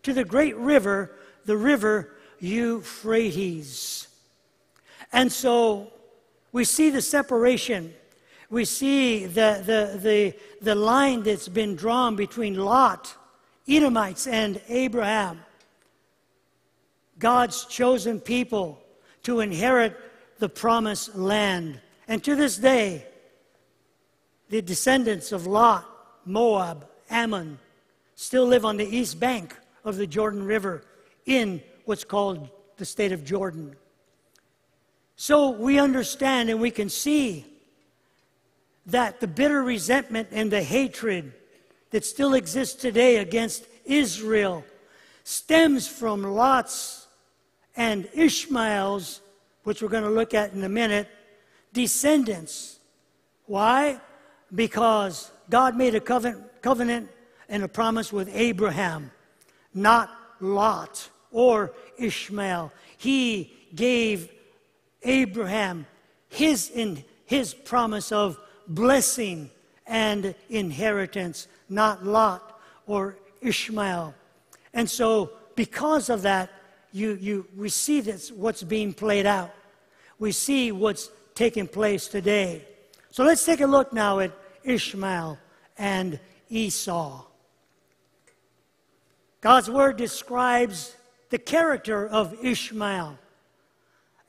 to 0.03 0.13
the 0.13 0.25
great 0.25 0.55
river, 0.57 1.11
the 1.45 1.57
river 1.57 2.15
Euphrates. 2.39 4.07
And 5.11 5.31
so 5.31 5.91
we 6.51 6.63
see 6.63 6.89
the 6.89 7.01
separation. 7.01 7.93
We 8.49 8.65
see 8.65 9.25
the, 9.25 9.61
the, 9.65 9.99
the, 9.99 10.35
the 10.61 10.75
line 10.75 11.23
that's 11.23 11.47
been 11.47 11.75
drawn 11.75 12.15
between 12.15 12.55
Lot, 12.55 13.15
Edomites, 13.67 14.25
and 14.27 14.61
Abraham. 14.67 15.41
God's 17.19 17.65
chosen 17.65 18.19
people 18.19 18.81
to 19.23 19.41
inherit 19.41 19.97
the 20.39 20.49
promised 20.49 21.15
land. 21.15 21.79
And 22.07 22.23
to 22.23 22.35
this 22.35 22.57
day, 22.57 23.05
the 24.49 24.61
descendants 24.61 25.31
of 25.31 25.47
Lot, 25.47 25.85
Moab, 26.25 26.87
Ammon, 27.09 27.59
still 28.15 28.45
live 28.45 28.65
on 28.65 28.77
the 28.77 28.85
east 28.85 29.19
bank 29.19 29.55
of 29.85 29.95
the 29.95 30.07
Jordan 30.07 30.43
River 30.43 30.83
in 31.25 31.61
what's 31.85 32.03
called 32.03 32.49
the 32.77 32.85
state 32.85 33.11
of 33.11 33.23
Jordan. 33.23 33.75
So 35.15 35.49
we 35.49 35.79
understand 35.79 36.49
and 36.49 36.59
we 36.59 36.71
can 36.71 36.89
see 36.89 37.45
that 38.85 39.19
the 39.19 39.27
bitter 39.27 39.61
resentment 39.63 40.29
and 40.31 40.51
the 40.51 40.63
hatred 40.63 41.33
that 41.91 42.05
still 42.05 42.33
exists 42.33 42.79
today 42.79 43.17
against 43.17 43.65
Israel 43.85 44.63
stems 45.23 45.87
from 45.87 46.23
Lot's 46.23 47.07
and 47.75 48.07
Ishmael's, 48.13 49.21
which 49.63 49.81
we're 49.81 49.89
going 49.89 50.03
to 50.03 50.09
look 50.09 50.33
at 50.33 50.53
in 50.53 50.63
a 50.63 50.69
minute, 50.69 51.07
descendants. 51.73 52.79
Why? 53.45 53.99
Because 54.53 55.31
God 55.49 55.75
made 55.75 55.95
a 55.95 55.99
covenant, 55.99 56.61
covenant 56.61 57.09
and 57.47 57.63
a 57.63 57.67
promise 57.67 58.13
with 58.13 58.29
Abraham, 58.33 59.11
not 59.73 60.11
Lot 60.39 61.09
or 61.31 61.73
Ishmael. 61.97 62.71
He 62.97 63.53
gave 63.75 64.29
Abraham 65.03 65.85
his, 66.29 66.69
in, 66.69 67.03
his 67.25 67.53
promise 67.53 68.11
of 68.11 68.37
blessing 68.67 69.49
and 69.87 70.35
inheritance, 70.49 71.47
not 71.67 72.05
Lot 72.05 72.59
or 72.85 73.17
Ishmael. 73.41 74.13
And 74.73 74.89
so, 74.89 75.31
because 75.55 76.09
of 76.09 76.21
that, 76.21 76.51
you, 76.91 77.17
you, 77.19 77.47
we 77.55 77.69
see 77.69 78.01
this, 78.01 78.31
what's 78.31 78.63
being 78.63 78.93
played 78.93 79.25
out. 79.25 79.51
We 80.17 80.31
see 80.31 80.71
what's 80.71 81.09
taking 81.35 81.67
place 81.67 82.07
today. 82.07 82.65
So 83.11 83.23
let's 83.23 83.43
take 83.43 83.61
a 83.61 83.67
look 83.67 83.91
now 83.91 84.19
at 84.19 84.31
Ishmael 84.63 85.37
and 85.77 86.19
Esau. 86.49 87.25
God's 89.41 89.69
word 89.69 89.97
describes 89.97 90.95
the 91.29 91.39
character 91.39 92.07
of 92.07 92.35
Ishmael 92.43 93.17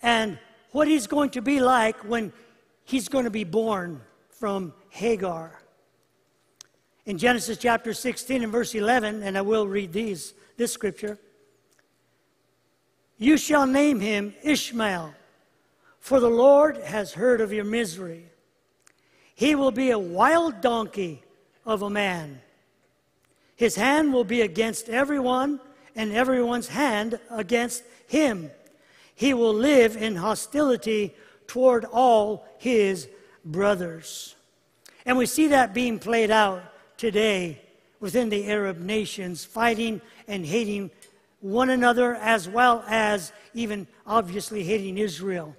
and 0.02 0.38
what 0.72 0.88
he's 0.88 1.06
going 1.06 1.30
to 1.30 1.42
be 1.42 1.60
like 1.60 1.96
when 2.04 2.32
he's 2.84 3.08
going 3.08 3.24
to 3.24 3.30
be 3.30 3.44
born 3.44 4.00
from 4.30 4.72
Hagar. 4.90 5.60
In 7.06 7.18
Genesis 7.18 7.58
chapter 7.58 7.92
16 7.92 8.42
and 8.42 8.52
verse 8.52 8.74
11, 8.74 9.22
and 9.22 9.36
I 9.36 9.42
will 9.42 9.66
read 9.66 9.92
these, 9.92 10.32
this 10.56 10.72
scripture. 10.72 11.18
You 13.18 13.36
shall 13.36 13.66
name 13.66 14.00
him 14.00 14.34
Ishmael, 14.42 15.14
for 15.98 16.20
the 16.20 16.30
Lord 16.30 16.78
has 16.78 17.12
heard 17.12 17.40
of 17.40 17.52
your 17.52 17.64
misery. 17.64 18.30
He 19.40 19.54
will 19.54 19.70
be 19.70 19.90
a 19.90 19.98
wild 19.98 20.60
donkey 20.60 21.22
of 21.64 21.80
a 21.80 21.88
man. 21.88 22.42
His 23.56 23.74
hand 23.74 24.12
will 24.12 24.22
be 24.22 24.42
against 24.42 24.90
everyone, 24.90 25.60
and 25.96 26.12
everyone's 26.12 26.68
hand 26.68 27.18
against 27.30 27.82
him. 28.06 28.50
He 29.14 29.32
will 29.32 29.54
live 29.54 29.96
in 29.96 30.16
hostility 30.16 31.14
toward 31.46 31.86
all 31.86 32.46
his 32.58 33.08
brothers. 33.42 34.36
And 35.06 35.16
we 35.16 35.24
see 35.24 35.46
that 35.46 35.72
being 35.72 35.98
played 35.98 36.30
out 36.30 36.62
today 36.98 37.62
within 37.98 38.28
the 38.28 38.46
Arab 38.46 38.78
nations, 38.78 39.42
fighting 39.42 40.02
and 40.28 40.44
hating 40.44 40.90
one 41.40 41.70
another 41.70 42.14
as 42.16 42.46
well 42.46 42.84
as 42.86 43.32
even 43.54 43.86
obviously 44.06 44.64
hating 44.64 44.98
Israel. 44.98 45.56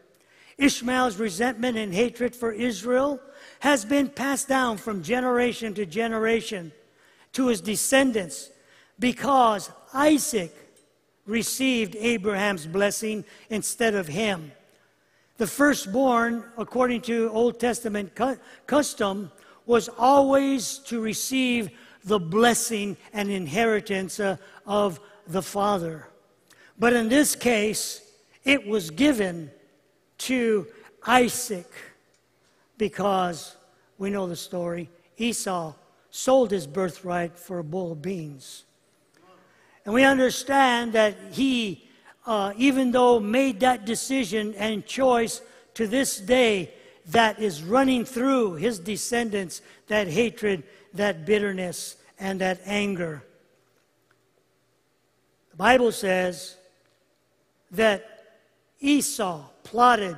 Ishmael's 0.59 1.17
resentment 1.17 1.79
and 1.79 1.91
hatred 1.91 2.35
for 2.35 2.51
Israel 2.51 3.19
has 3.61 3.85
been 3.85 4.09
passed 4.09 4.47
down 4.47 4.75
from 4.75 5.03
generation 5.03 5.71
to 5.75 5.85
generation 5.85 6.71
to 7.31 7.47
his 7.47 7.61
descendants 7.61 8.49
because 8.97 9.71
Isaac 9.93 10.51
received 11.27 11.95
Abraham's 11.95 12.65
blessing 12.65 13.23
instead 13.51 13.93
of 13.93 14.07
him. 14.07 14.51
The 15.37 15.45
firstborn, 15.45 16.43
according 16.57 17.01
to 17.01 17.29
Old 17.29 17.59
Testament 17.59 18.15
cu- 18.15 18.39
custom, 18.65 19.31
was 19.67 19.89
always 19.89 20.79
to 20.79 20.99
receive 20.99 21.69
the 22.03 22.19
blessing 22.19 22.97
and 23.13 23.29
inheritance 23.29 24.19
uh, 24.19 24.37
of 24.65 24.99
the 25.27 25.43
father. 25.43 26.07
But 26.79 26.93
in 26.93 27.09
this 27.09 27.35
case, 27.35 28.01
it 28.43 28.65
was 28.65 28.89
given 28.89 29.51
to 30.17 30.65
Isaac 31.05 31.71
because 32.81 33.57
we 33.99 34.09
know 34.09 34.25
the 34.25 34.35
story. 34.35 34.89
Esau 35.15 35.71
sold 36.09 36.49
his 36.49 36.65
birthright 36.65 37.37
for 37.37 37.59
a 37.59 37.63
bowl 37.63 37.91
of 37.91 38.01
beans. 38.01 38.63
And 39.85 39.93
we 39.93 40.03
understand 40.03 40.93
that 40.93 41.15
he, 41.29 41.87
uh, 42.25 42.53
even 42.57 42.89
though 42.91 43.19
made 43.19 43.59
that 43.59 43.85
decision 43.85 44.55
and 44.55 44.83
choice 44.83 45.43
to 45.75 45.85
this 45.85 46.17
day, 46.17 46.73
that 47.05 47.39
is 47.39 47.61
running 47.61 48.03
through 48.03 48.55
his 48.55 48.79
descendants, 48.79 49.61
that 49.85 50.07
hatred, 50.07 50.63
that 50.95 51.23
bitterness, 51.23 51.97
and 52.19 52.41
that 52.41 52.61
anger. 52.65 53.23
The 55.51 55.57
Bible 55.57 55.91
says 55.91 56.57
that 57.69 58.39
Esau 58.79 59.43
plotted 59.63 60.17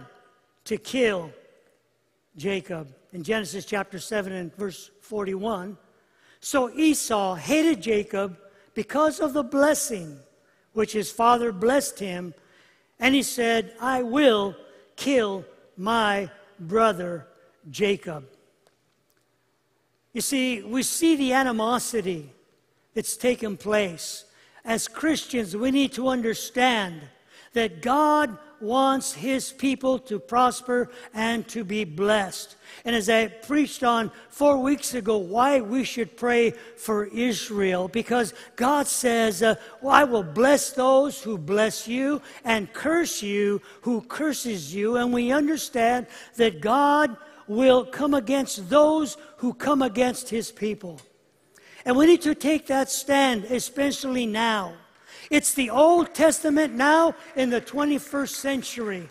to 0.64 0.78
kill 0.78 1.34
Jacob 2.36 2.88
in 3.12 3.24
Genesis 3.24 3.66
chapter 3.66 4.00
7 4.00 4.34
and 4.34 4.56
verse 4.56 4.92
41. 5.02 5.78
So 6.40 6.72
Esau 6.72 7.36
hated 7.36 7.82
Jacob 7.82 8.38
because 8.74 9.20
of 9.20 9.34
the 9.34 9.44
blessing 9.44 10.20
which 10.74 10.94
his 10.94 11.12
father 11.12 11.52
blessed 11.52 12.00
him, 12.00 12.34
and 13.00 13.14
he 13.14 13.22
said, 13.22 13.74
I 13.80 14.02
will 14.02 14.56
kill 14.96 15.46
my 15.78 16.30
brother 16.60 17.28
Jacob. 17.70 18.26
You 20.14 20.22
see, 20.22 20.62
we 20.62 20.84
see 20.84 21.16
the 21.16 21.34
animosity 21.34 22.30
that's 22.94 23.18
taken 23.18 23.58
place. 23.58 24.26
As 24.66 24.88
Christians, 24.88 25.56
we 25.56 25.72
need 25.72 25.94
to 25.94 26.08
understand 26.08 27.02
that 27.54 27.82
God 27.82 28.38
wants 28.64 29.14
his 29.14 29.52
people 29.52 30.00
to 30.00 30.18
prosper 30.18 30.90
and 31.14 31.48
to 31.50 31.64
be 31.64 31.84
blessed. 31.84 32.56
And 32.86 32.96
as 32.96 33.10
I 33.10 33.28
preached 33.28 33.84
on 33.84 34.12
four 34.30 34.58
weeks 34.58 34.94
ago, 34.94 35.18
why 35.18 35.62
we 35.62 35.84
should 35.84 36.18
pray 36.18 36.52
for 36.78 37.06
Israel, 37.06 37.88
because 37.88 38.34
God 38.56 38.88
says, 38.88 39.44
uh, 39.44 39.56
well, 39.82 39.94
I 39.94 40.06
will 40.06 40.24
bless 40.24 40.72
those 40.72 41.22
who 41.22 41.38
bless 41.38 41.88
you 41.88 42.22
and 42.44 42.72
curse 42.74 43.22
you 43.22 43.62
who 43.82 44.02
curses 44.02 44.74
you. 44.74 44.96
And 44.96 45.14
we 45.14 45.32
understand 45.32 46.08
that 46.38 46.62
God 46.62 47.16
will 47.48 47.86
come 47.86 48.14
against 48.14 48.70
those 48.70 49.18
who 49.38 49.54
come 49.54 49.82
against 49.82 50.30
his 50.30 50.52
people. 50.52 51.00
And 51.86 51.98
we 51.98 52.06
need 52.06 52.22
to 52.22 52.34
take 52.34 52.68
that 52.68 52.90
stand, 52.90 53.44
especially 53.46 54.26
now. 54.26 54.74
It's 55.30 55.54
the 55.54 55.70
Old 55.70 56.14
Testament 56.14 56.74
now 56.74 57.16
in 57.36 57.50
the 57.50 57.62
21st 57.62 58.30
century. 58.30 59.10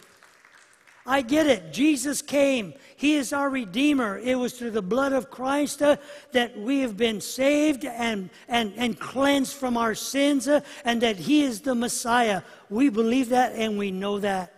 I 1.05 1.23
get 1.23 1.49
it. 1.49 1.73
Jesus 1.73 2.23
came. 2.23 2.75
He 2.95 3.15
is 3.15 3.33
our 3.33 3.51
Redeemer. 3.51 4.19
It 4.19 4.37
was 4.37 4.53
through 4.53 4.71
the 4.71 4.83
blood 4.83 5.13
of 5.13 5.31
Christ 5.31 5.83
uh, 5.83 5.97
that 6.31 6.57
we 6.57 6.81
have 6.81 6.97
been 6.97 7.21
saved 7.21 7.85
and, 7.85 8.31
and, 8.49 8.73
and 8.77 8.99
cleansed 8.99 9.55
from 9.55 9.77
our 9.77 9.97
sins, 9.97 10.47
uh, 10.47 10.61
and 10.85 11.01
that 11.03 11.17
He 11.17 11.43
is 11.43 11.63
the 11.63 11.75
Messiah. 11.75 12.43
We 12.71 12.89
believe 12.89 13.31
that 13.31 13.55
and 13.57 13.77
we 13.79 13.91
know 13.91 14.21
that. 14.21 14.55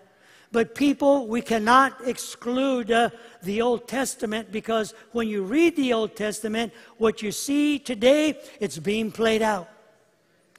But 0.53 0.75
people, 0.75 1.27
we 1.27 1.41
cannot 1.41 2.07
exclude 2.07 2.91
uh, 2.91 3.09
the 3.43 3.63
Old 3.63 3.89
Testament 3.89 4.53
because 4.53 4.93
when 5.13 5.29
you 5.29 5.43
read 5.43 5.75
the 5.77 5.95
Old 5.95 6.15
Testament, 6.15 6.75
what 6.99 7.23
you 7.23 7.33
see 7.33 7.79
today, 7.79 8.39
it's 8.61 8.79
being 8.79 9.11
played 9.11 9.43
out 9.43 9.74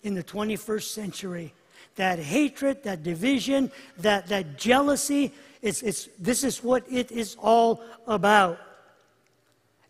in 0.05 0.13
the 0.13 0.23
21st 0.23 0.83
century. 0.83 1.53
That 1.95 2.19
hatred, 2.19 2.83
that 2.83 3.03
division, 3.03 3.71
that, 3.97 4.27
that 4.27 4.57
jealousy 4.57 5.33
It's, 5.61 5.81
it's, 5.81 6.09
this 6.19 6.43
is 6.43 6.63
what 6.63 6.83
it 6.91 7.11
is 7.11 7.35
all 7.41 7.81
about. 8.05 8.59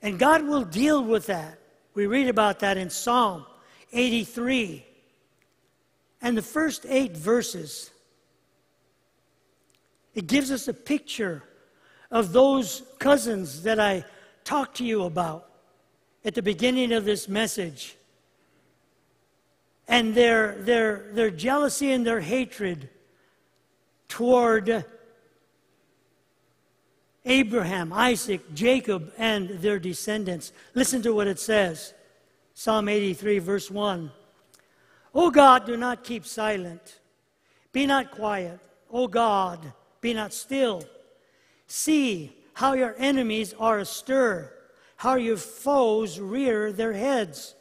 And 0.02 0.18
God 0.18 0.44
will 0.48 0.64
deal 0.64 1.04
with 1.04 1.26
that. 1.26 1.60
We 1.96 2.08
read 2.08 2.30
about 2.30 2.60
that 2.60 2.78
in 2.78 2.90
Psalm 2.90 3.46
83. 3.92 4.86
And 6.22 6.38
the 6.38 6.42
first 6.42 6.86
eight 6.88 7.18
verses, 7.18 7.92
it 10.14 10.28
gives 10.28 10.50
us 10.50 10.70
a 10.70 10.74
picture 10.74 11.44
of 12.10 12.32
those 12.32 12.84
cousins 13.00 13.64
that 13.64 13.80
I 13.80 14.06
talked 14.46 14.78
to 14.78 14.86
you 14.86 15.04
about 15.04 15.50
at 16.24 16.36
the 16.36 16.42
beginning 16.42 16.94
of 16.94 17.04
this 17.04 17.28
message. 17.28 17.98
And 19.88 20.16
their, 20.16 20.56
their, 20.60 21.12
their 21.14 21.30
jealousy 21.30 21.92
and 21.92 22.06
their 22.06 22.20
hatred 22.20 22.90
toward 24.08 24.86
Abraham, 27.26 27.92
Isaac, 27.92 28.54
Jacob, 28.54 29.12
and 29.18 29.50
their 29.50 29.80
descendants. 29.80 30.54
Listen 30.74 31.02
to 31.02 31.14
what 31.14 31.28
it 31.28 31.40
says 31.40 31.94
Psalm 32.54 32.88
83, 32.88 33.40
verse 33.40 33.70
1. 33.72 34.12
O 35.14 35.32
God, 35.32 35.66
do 35.66 35.76
not 35.76 36.04
keep 36.04 36.26
silent. 36.26 37.00
Be 37.72 37.86
not 37.86 38.12
quiet. 38.12 38.60
O 38.92 39.08
God, 39.08 39.74
be 40.02 40.14
not 40.14 40.34
still. 40.34 40.84
See 41.68 42.36
how 42.54 42.74
your 42.74 42.96
enemies 42.98 43.54
are 43.60 43.80
astir, 43.80 44.54
how 44.98 45.16
your 45.16 45.38
foes 45.38 46.20
rear 46.20 46.72
their 46.72 46.94
heads. 46.94 47.56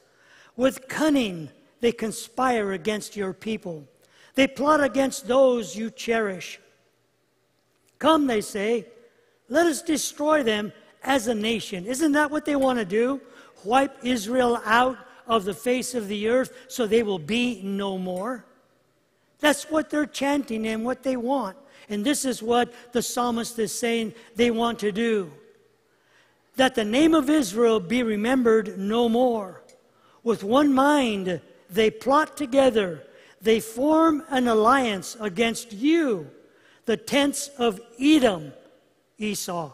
With 0.56 0.88
cunning 0.88 1.50
they 1.84 1.92
conspire 1.92 2.72
against 2.72 3.14
your 3.14 3.34
people. 3.34 3.86
They 4.36 4.46
plot 4.46 4.82
against 4.82 5.28
those 5.28 5.76
you 5.76 5.90
cherish. 5.90 6.58
Come, 7.98 8.26
they 8.26 8.40
say, 8.40 8.86
let 9.50 9.66
us 9.66 9.82
destroy 9.82 10.42
them 10.42 10.72
as 11.02 11.26
a 11.26 11.34
nation. 11.34 11.84
Isn't 11.84 12.12
that 12.12 12.30
what 12.30 12.46
they 12.46 12.56
want 12.56 12.78
to 12.78 12.86
do? 12.86 13.20
Wipe 13.64 14.02
Israel 14.02 14.62
out 14.64 14.96
of 15.26 15.44
the 15.44 15.52
face 15.52 15.94
of 15.94 16.08
the 16.08 16.26
earth 16.26 16.54
so 16.68 16.86
they 16.86 17.02
will 17.02 17.18
be 17.18 17.60
no 17.62 17.98
more? 17.98 18.46
That's 19.40 19.64
what 19.70 19.90
they're 19.90 20.06
chanting 20.06 20.66
and 20.66 20.86
what 20.86 21.02
they 21.02 21.18
want. 21.18 21.58
And 21.90 22.02
this 22.02 22.24
is 22.24 22.42
what 22.42 22.72
the 22.92 23.02
psalmist 23.02 23.58
is 23.58 23.78
saying 23.78 24.14
they 24.36 24.50
want 24.50 24.78
to 24.78 24.90
do 24.90 25.30
that 26.56 26.74
the 26.74 26.84
name 26.84 27.12
of 27.12 27.28
Israel 27.28 27.78
be 27.78 28.02
remembered 28.02 28.78
no 28.78 29.06
more. 29.06 29.60
With 30.22 30.42
one 30.42 30.72
mind, 30.72 31.42
they 31.74 31.90
plot 31.90 32.36
together, 32.36 33.02
they 33.40 33.60
form 33.60 34.22
an 34.30 34.48
alliance 34.48 35.16
against 35.20 35.72
you, 35.72 36.30
the 36.86 36.96
tents 36.96 37.48
of 37.58 37.80
Edom, 38.00 38.52
Esau, 39.18 39.72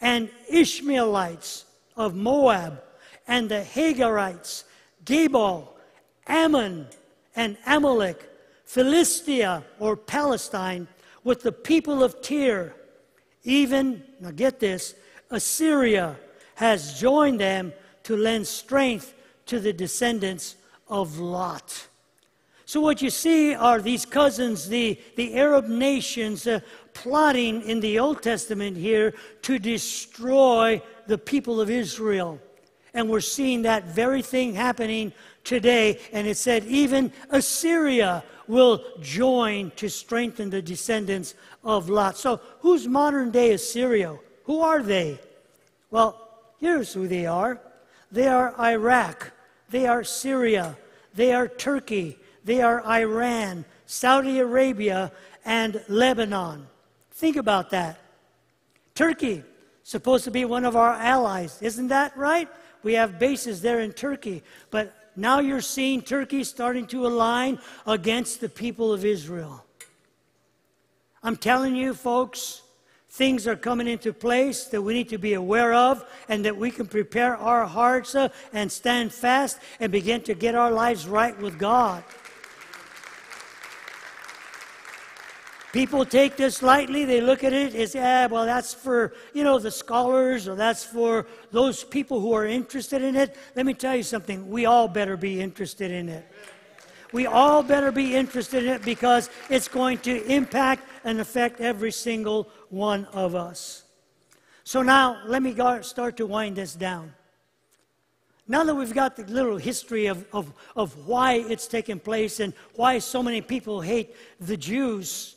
and 0.00 0.30
Ishmaelites 0.48 1.64
of 1.96 2.14
Moab, 2.14 2.82
and 3.26 3.48
the 3.48 3.62
Hagarites, 3.62 4.64
Gebal, 5.04 5.68
Ammon, 6.26 6.86
and 7.36 7.56
Amalek, 7.66 8.28
Philistia 8.64 9.64
or 9.78 9.96
Palestine, 9.96 10.86
with 11.24 11.42
the 11.42 11.52
people 11.52 12.02
of 12.02 12.22
Tyre. 12.22 12.74
Even, 13.44 14.02
now 14.20 14.30
get 14.30 14.60
this, 14.60 14.94
Assyria 15.30 16.16
has 16.54 16.98
joined 16.98 17.40
them 17.40 17.72
to 18.04 18.16
lend 18.16 18.46
strength 18.46 19.14
to 19.46 19.60
the 19.60 19.72
descendants 19.72 20.56
of 20.90 21.18
Lot. 21.18 21.86
So, 22.66 22.80
what 22.80 23.02
you 23.02 23.10
see 23.10 23.54
are 23.54 23.80
these 23.80 24.04
cousins, 24.04 24.68
the, 24.68 25.00
the 25.16 25.34
Arab 25.34 25.66
nations, 25.66 26.46
uh, 26.46 26.60
plotting 26.92 27.62
in 27.62 27.80
the 27.80 27.98
Old 27.98 28.22
Testament 28.22 28.76
here 28.76 29.14
to 29.42 29.58
destroy 29.58 30.82
the 31.06 31.18
people 31.18 31.60
of 31.60 31.70
Israel. 31.70 32.38
And 32.94 33.08
we're 33.08 33.20
seeing 33.20 33.62
that 33.62 33.86
very 33.86 34.22
thing 34.22 34.54
happening 34.54 35.12
today. 35.44 35.98
And 36.12 36.26
it 36.26 36.36
said, 36.36 36.64
even 36.64 37.12
Assyria 37.30 38.22
will 38.46 38.84
join 39.00 39.70
to 39.76 39.88
strengthen 39.88 40.50
the 40.50 40.62
descendants 40.62 41.34
of 41.64 41.88
Lot. 41.88 42.18
So, 42.18 42.40
who's 42.60 42.86
modern 42.86 43.30
day 43.30 43.52
Assyria? 43.52 44.18
Who 44.44 44.60
are 44.60 44.82
they? 44.82 45.20
Well, 45.90 46.28
here's 46.58 46.92
who 46.92 47.08
they 47.08 47.26
are 47.26 47.60
they 48.12 48.26
are 48.26 48.58
Iraq, 48.58 49.32
they 49.70 49.86
are 49.86 50.04
Syria, 50.04 50.76
they 51.14 51.32
are 51.32 51.48
Turkey, 51.48 52.18
they 52.44 52.60
are 52.60 52.84
Iran, 52.86 53.64
Saudi 53.86 54.38
Arabia, 54.38 55.12
and 55.44 55.82
Lebanon. 55.88 56.66
Think 57.12 57.36
about 57.36 57.70
that. 57.70 57.98
Turkey, 58.94 59.42
supposed 59.82 60.24
to 60.24 60.30
be 60.30 60.44
one 60.44 60.64
of 60.64 60.76
our 60.76 60.92
allies, 60.94 61.60
isn't 61.62 61.88
that 61.88 62.16
right? 62.16 62.48
We 62.82 62.94
have 62.94 63.18
bases 63.18 63.60
there 63.60 63.80
in 63.80 63.92
Turkey. 63.92 64.42
But 64.70 64.94
now 65.16 65.40
you're 65.40 65.60
seeing 65.60 66.02
Turkey 66.02 66.44
starting 66.44 66.86
to 66.88 67.06
align 67.06 67.58
against 67.86 68.40
the 68.40 68.48
people 68.48 68.92
of 68.92 69.04
Israel. 69.04 69.64
I'm 71.22 71.36
telling 71.36 71.76
you, 71.76 71.92
folks, 71.94 72.62
things 73.10 73.46
are 73.46 73.56
coming 73.56 73.88
into 73.88 74.12
place 74.12 74.64
that 74.64 74.80
we 74.80 74.94
need 74.94 75.08
to 75.08 75.18
be 75.18 75.34
aware 75.34 75.74
of 75.74 76.04
and 76.28 76.44
that 76.44 76.56
we 76.56 76.70
can 76.70 76.86
prepare 76.86 77.36
our 77.36 77.66
hearts 77.66 78.14
uh, 78.14 78.28
and 78.52 78.70
stand 78.70 79.12
fast 79.12 79.58
and 79.80 79.90
begin 79.90 80.22
to 80.22 80.34
get 80.34 80.54
our 80.54 80.70
lives 80.70 81.08
right 81.08 81.36
with 81.40 81.58
God. 81.58 82.04
People 85.72 86.04
take 86.04 86.36
this 86.36 86.62
lightly. 86.62 87.04
They 87.04 87.20
look 87.20 87.44
at 87.44 87.52
it 87.52 87.76
as, 87.76 87.94
yeah, 87.94 88.26
well, 88.26 88.44
that's 88.44 88.74
for, 88.74 89.14
you 89.32 89.44
know, 89.44 89.60
the 89.60 89.70
scholars 89.70 90.48
or 90.48 90.56
that's 90.56 90.84
for 90.84 91.26
those 91.52 91.84
people 91.84 92.20
who 92.20 92.32
are 92.32 92.46
interested 92.46 93.02
in 93.02 93.14
it. 93.14 93.36
Let 93.54 93.66
me 93.66 93.74
tell 93.74 93.94
you 93.94 94.02
something. 94.02 94.50
We 94.50 94.66
all 94.66 94.88
better 94.88 95.16
be 95.16 95.40
interested 95.40 95.92
in 95.92 96.08
it. 96.08 96.26
We 97.12 97.26
all 97.26 97.62
better 97.62 97.90
be 97.90 98.14
interested 98.14 98.64
in 98.64 98.70
it 98.70 98.82
because 98.82 99.30
it's 99.48 99.68
going 99.68 99.98
to 99.98 100.24
impact 100.26 100.86
and 101.04 101.20
affect 101.20 101.60
every 101.60 101.92
single 101.92 102.48
one 102.68 103.06
of 103.06 103.34
us. 103.34 103.84
So 104.64 104.82
now, 104.82 105.22
let 105.26 105.42
me 105.42 105.54
start 105.82 106.16
to 106.18 106.26
wind 106.26 106.56
this 106.56 106.74
down. 106.74 107.12
Now 108.46 108.64
that 108.64 108.74
we've 108.74 108.92
got 108.92 109.16
the 109.16 109.24
little 109.24 109.56
history 109.56 110.06
of, 110.06 110.24
of, 110.32 110.52
of 110.74 111.06
why 111.06 111.34
it's 111.34 111.68
taken 111.68 112.00
place 112.00 112.40
and 112.40 112.52
why 112.74 112.98
so 112.98 113.22
many 113.22 113.40
people 113.40 113.80
hate 113.80 114.14
the 114.40 114.56
Jews, 114.56 115.36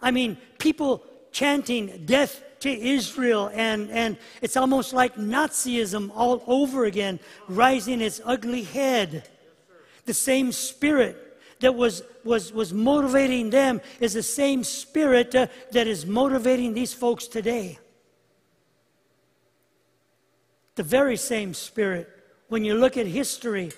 I 0.00 0.10
mean, 0.10 0.38
people 0.58 1.04
chanting 1.30 2.04
death 2.06 2.42
to 2.60 2.70
Israel, 2.70 3.50
and, 3.52 3.90
and 3.90 4.16
it's 4.40 4.56
almost 4.56 4.94
like 4.94 5.16
Nazism 5.16 6.10
all 6.14 6.42
over 6.46 6.86
again, 6.86 7.20
rising 7.48 8.00
its 8.00 8.22
ugly 8.24 8.62
head. 8.62 9.28
The 10.06 10.14
same 10.14 10.52
spirit 10.52 11.40
that 11.60 11.74
was, 11.74 12.02
was, 12.24 12.52
was 12.52 12.72
motivating 12.72 13.50
them 13.50 13.80
is 14.00 14.14
the 14.14 14.22
same 14.22 14.64
spirit 14.64 15.34
uh, 15.34 15.46
that 15.72 15.86
is 15.86 16.04
motivating 16.04 16.74
these 16.74 16.92
folks 16.92 17.26
today. 17.26 17.78
The 20.74 20.82
very 20.82 21.16
same 21.16 21.54
spirit. 21.54 22.10
When 22.48 22.64
you 22.64 22.74
look 22.74 22.96
at 22.96 23.06
history, 23.06 23.72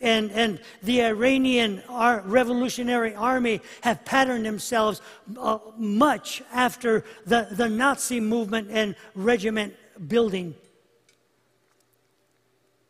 and, 0.00 0.30
and 0.30 0.60
the 0.82 1.02
Iranian 1.02 1.82
Ar- 1.88 2.22
Revolutionary 2.24 3.14
Army 3.14 3.60
have 3.82 4.04
patterned 4.04 4.46
themselves 4.46 5.00
uh, 5.38 5.58
much 5.76 6.42
after 6.52 7.04
the, 7.26 7.48
the 7.50 7.68
Nazi 7.68 8.20
movement 8.20 8.68
and 8.70 8.94
regiment 9.14 9.74
building. 10.06 10.54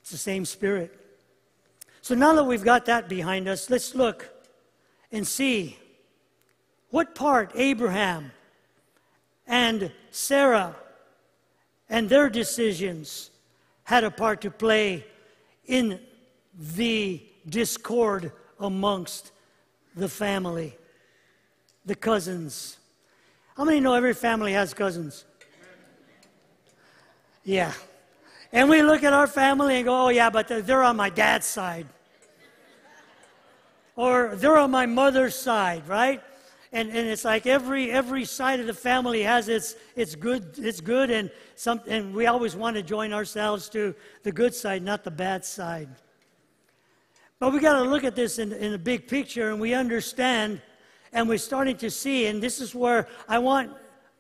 It's 0.03 0.11
the 0.11 0.19
same 0.19 0.45
spirit. 0.45 0.95
So 2.03 2.15
now 2.15 2.33
that 2.35 2.45
we've 2.45 2.65
got 2.65 2.87
that 2.87 3.09
behind 3.09 3.49
us, 3.49 3.71
let's 3.71 3.95
look 3.95 4.29
and 5.13 5.27
see 5.27 5.79
what 6.91 7.15
part 7.15 7.53
Abraham 7.55 8.33
and 9.47 9.93
Sarah 10.11 10.75
and 11.91 12.09
their 12.09 12.29
decisions 12.29 13.31
had 13.85 14.05
a 14.05 14.11
part 14.11 14.41
to 14.43 14.51
play 14.51 15.05
in 15.67 16.01
the 16.77 17.23
discord 17.49 18.33
amongst 18.61 19.33
the 19.95 20.09
family, 20.09 20.77
the 21.87 21.95
cousins. 21.95 22.79
How 23.57 23.65
many 23.65 23.81
know 23.81 23.95
every 23.95 24.15
family 24.15 24.53
has 24.53 24.75
cousins? 24.75 25.25
Yeah. 27.45 27.73
And 28.53 28.69
we 28.69 28.83
look 28.83 29.05
at 29.05 29.13
our 29.13 29.27
family 29.27 29.77
and 29.77 29.85
go, 29.85 30.07
oh, 30.07 30.09
yeah, 30.09 30.31
but 30.31 30.49
they're 30.49 30.83
on 30.83 30.97
my 30.97 31.11
dad's 31.11 31.47
side. 31.47 31.87
Or 33.95 34.35
they're 34.37 34.57
on 34.57 34.71
my 34.71 34.87
mother's 34.87 35.35
side, 35.35 35.87
right? 35.87 36.23
And, 36.73 36.89
and 36.91 37.09
it's 37.09 37.25
like 37.25 37.47
every 37.47 37.91
every 37.91 38.27
side 38.27 38.61
of 38.61 38.67
the 38.67 38.75
family 38.75 39.23
has 39.23 39.49
its 39.49 39.75
its 39.97 40.15
good 40.15 40.53
it's 40.59 40.83
good 40.83 41.11
and 41.11 41.31
some 41.57 41.81
and 41.89 42.15
we 42.15 42.27
always 42.27 42.55
want 42.55 42.77
to 42.77 42.83
join 42.83 43.15
ourselves 43.15 43.71
to 43.71 43.95
the 44.23 44.31
good 44.31 44.55
side, 44.55 44.83
not 44.83 45.03
the 45.03 45.11
bad 45.11 45.47
side. 45.47 45.89
But 47.39 47.55
we 47.55 47.61
got 47.61 47.83
to 47.83 47.89
look 47.89 48.05
at 48.05 48.15
this 48.15 48.39
in, 48.39 48.53
in 48.53 48.75
a 48.75 48.79
big 48.79 49.09
picture 49.09 49.51
and 49.51 49.59
we 49.59 49.73
understand 49.73 50.61
and 51.13 51.29
we're 51.29 51.39
starting 51.39 51.77
to 51.79 51.91
see, 51.91 52.27
and 52.27 52.43
this 52.43 52.61
is 52.61 52.75
where 52.75 53.09
I 53.29 53.39
want 53.39 53.73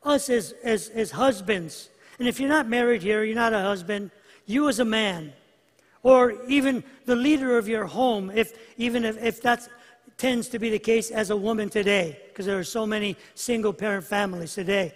us 0.02 0.30
as, 0.30 0.54
as, 0.64 0.88
as 0.88 1.10
husbands, 1.10 1.90
and 2.18 2.26
if 2.26 2.40
you're 2.40 2.48
not 2.48 2.68
married 2.68 3.02
here, 3.02 3.22
you're 3.24 3.34
not 3.34 3.52
a 3.52 3.60
husband, 3.60 4.10
you 4.48 4.68
as 4.68 4.80
a 4.80 4.84
man, 4.84 5.32
or 6.02 6.42
even 6.48 6.82
the 7.04 7.14
leader 7.14 7.58
of 7.58 7.68
your 7.68 7.84
home, 7.84 8.30
if, 8.34 8.58
even 8.78 9.04
if, 9.04 9.22
if 9.22 9.42
that 9.42 9.68
tends 10.16 10.48
to 10.48 10.58
be 10.58 10.70
the 10.70 10.78
case 10.78 11.10
as 11.10 11.30
a 11.30 11.36
woman 11.36 11.68
today, 11.68 12.18
because 12.28 12.46
there 12.46 12.58
are 12.58 12.64
so 12.64 12.86
many 12.86 13.16
single 13.34 13.72
parent 13.72 14.04
families 14.04 14.54
today. 14.54 14.94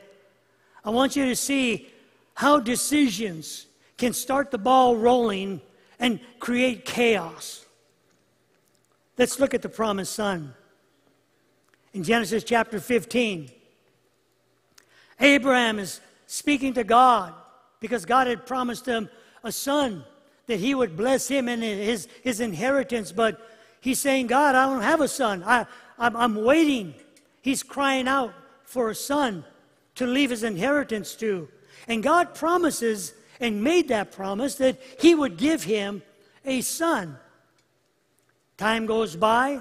I 0.84 0.90
want 0.90 1.14
you 1.16 1.26
to 1.26 1.36
see 1.36 1.88
how 2.34 2.60
decisions 2.60 3.66
can 3.98 4.12
start 4.14 4.50
the 4.50 4.58
ball 4.58 4.96
rolling 4.96 5.60
and 6.00 6.18
create 6.40 6.84
chaos. 6.84 7.64
Let's 9.18 9.38
look 9.38 9.54
at 9.54 9.62
the 9.62 9.68
promised 9.68 10.14
son. 10.14 10.54
In 11.92 12.02
Genesis 12.02 12.42
chapter 12.42 12.80
15, 12.80 13.50
Abraham 15.20 15.78
is 15.78 16.00
speaking 16.26 16.72
to 16.74 16.84
God 16.84 17.34
because 17.80 18.06
God 18.06 18.26
had 18.26 18.46
promised 18.46 18.86
him 18.86 19.10
a 19.44 19.52
son 19.52 20.04
that 20.46 20.58
he 20.58 20.74
would 20.74 20.96
bless 20.96 21.28
him 21.28 21.48
and 21.48 21.62
his, 21.62 22.08
his 22.22 22.40
inheritance. 22.40 23.12
But 23.12 23.40
he's 23.80 23.98
saying, 23.98 24.26
God, 24.26 24.54
I 24.54 24.66
don't 24.66 24.82
have 24.82 25.00
a 25.00 25.08
son. 25.08 25.42
I, 25.44 25.66
I'm, 25.98 26.16
I'm 26.16 26.34
waiting. 26.34 26.94
He's 27.40 27.62
crying 27.62 28.08
out 28.08 28.34
for 28.64 28.90
a 28.90 28.94
son 28.94 29.44
to 29.96 30.06
leave 30.06 30.30
his 30.30 30.42
inheritance 30.42 31.14
to. 31.16 31.48
And 31.88 32.02
God 32.02 32.34
promises 32.34 33.14
and 33.40 33.62
made 33.62 33.88
that 33.88 34.12
promise 34.12 34.54
that 34.56 34.80
he 35.00 35.14
would 35.14 35.36
give 35.36 35.64
him 35.64 36.02
a 36.44 36.60
son. 36.60 37.18
Time 38.56 38.86
goes 38.86 39.16
by 39.16 39.60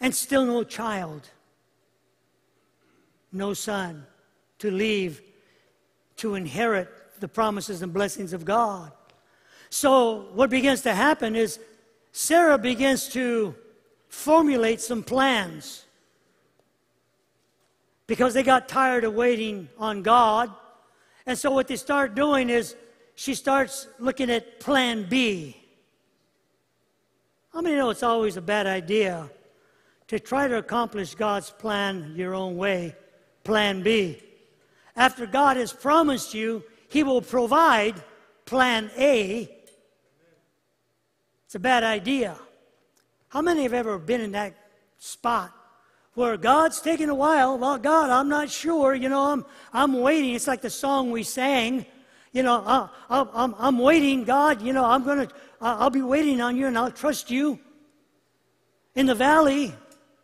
and 0.00 0.14
still 0.14 0.44
no 0.44 0.64
child, 0.64 1.28
no 3.32 3.54
son 3.54 4.06
to 4.58 4.70
leave 4.70 5.22
to 6.16 6.34
inherit 6.34 6.88
the 7.20 7.28
promises 7.28 7.82
and 7.82 7.92
blessings 7.92 8.32
of 8.32 8.44
God. 8.44 8.92
So, 9.70 10.26
what 10.34 10.50
begins 10.50 10.82
to 10.82 10.94
happen 10.94 11.34
is 11.34 11.58
Sarah 12.12 12.58
begins 12.58 13.08
to 13.08 13.54
formulate 14.08 14.80
some 14.80 15.02
plans 15.02 15.84
because 18.06 18.34
they 18.34 18.42
got 18.42 18.68
tired 18.68 19.04
of 19.04 19.14
waiting 19.14 19.68
on 19.78 20.02
God. 20.02 20.52
And 21.26 21.36
so, 21.36 21.50
what 21.50 21.66
they 21.68 21.76
start 21.76 22.14
doing 22.14 22.50
is 22.50 22.76
she 23.14 23.34
starts 23.34 23.88
looking 23.98 24.30
at 24.30 24.60
plan 24.60 25.08
B. 25.08 25.56
How 27.52 27.60
many 27.60 27.76
know 27.76 27.90
it's 27.90 28.02
always 28.02 28.36
a 28.36 28.42
bad 28.42 28.66
idea 28.66 29.30
to 30.08 30.18
try 30.18 30.48
to 30.48 30.58
accomplish 30.58 31.14
God's 31.14 31.50
plan 31.50 32.12
your 32.16 32.34
own 32.34 32.56
way? 32.56 32.94
Plan 33.44 33.82
B. 33.82 34.20
After 34.96 35.26
God 35.26 35.56
has 35.56 35.72
promised 35.72 36.34
you, 36.34 36.62
He 36.94 37.02
will 37.02 37.20
provide 37.20 38.02
plan 38.46 38.90
A. 38.96 39.50
It's 41.44 41.56
a 41.56 41.58
bad 41.58 41.82
idea. 41.82 42.36
How 43.28 43.42
many 43.42 43.64
have 43.64 43.74
ever 43.74 43.98
been 43.98 44.20
in 44.20 44.32
that 44.32 44.54
spot 44.98 45.52
where 46.14 46.36
God's 46.36 46.80
taking 46.80 47.08
a 47.08 47.14
while. 47.14 47.58
Well, 47.58 47.78
God, 47.78 48.10
I'm 48.10 48.28
not 48.28 48.48
sure. 48.48 48.94
You 48.94 49.08
know, 49.08 49.32
I'm, 49.32 49.44
I'm 49.72 49.94
waiting. 49.94 50.34
It's 50.34 50.46
like 50.46 50.62
the 50.62 50.70
song 50.70 51.10
we 51.10 51.24
sang. 51.24 51.84
You 52.32 52.44
know, 52.44 52.62
I, 52.64 52.88
I, 53.10 53.26
I'm, 53.34 53.54
I'm 53.58 53.78
waiting, 53.78 54.22
God. 54.22 54.62
You 54.62 54.72
know, 54.72 54.84
I'm 54.84 55.02
going 55.02 55.26
to, 55.26 55.34
I'll 55.60 55.90
be 55.90 56.02
waiting 56.02 56.40
on 56.40 56.56
you 56.56 56.68
and 56.68 56.78
I'll 56.78 56.92
trust 56.92 57.28
you 57.28 57.58
in 58.94 59.06
the 59.06 59.16
valley 59.16 59.74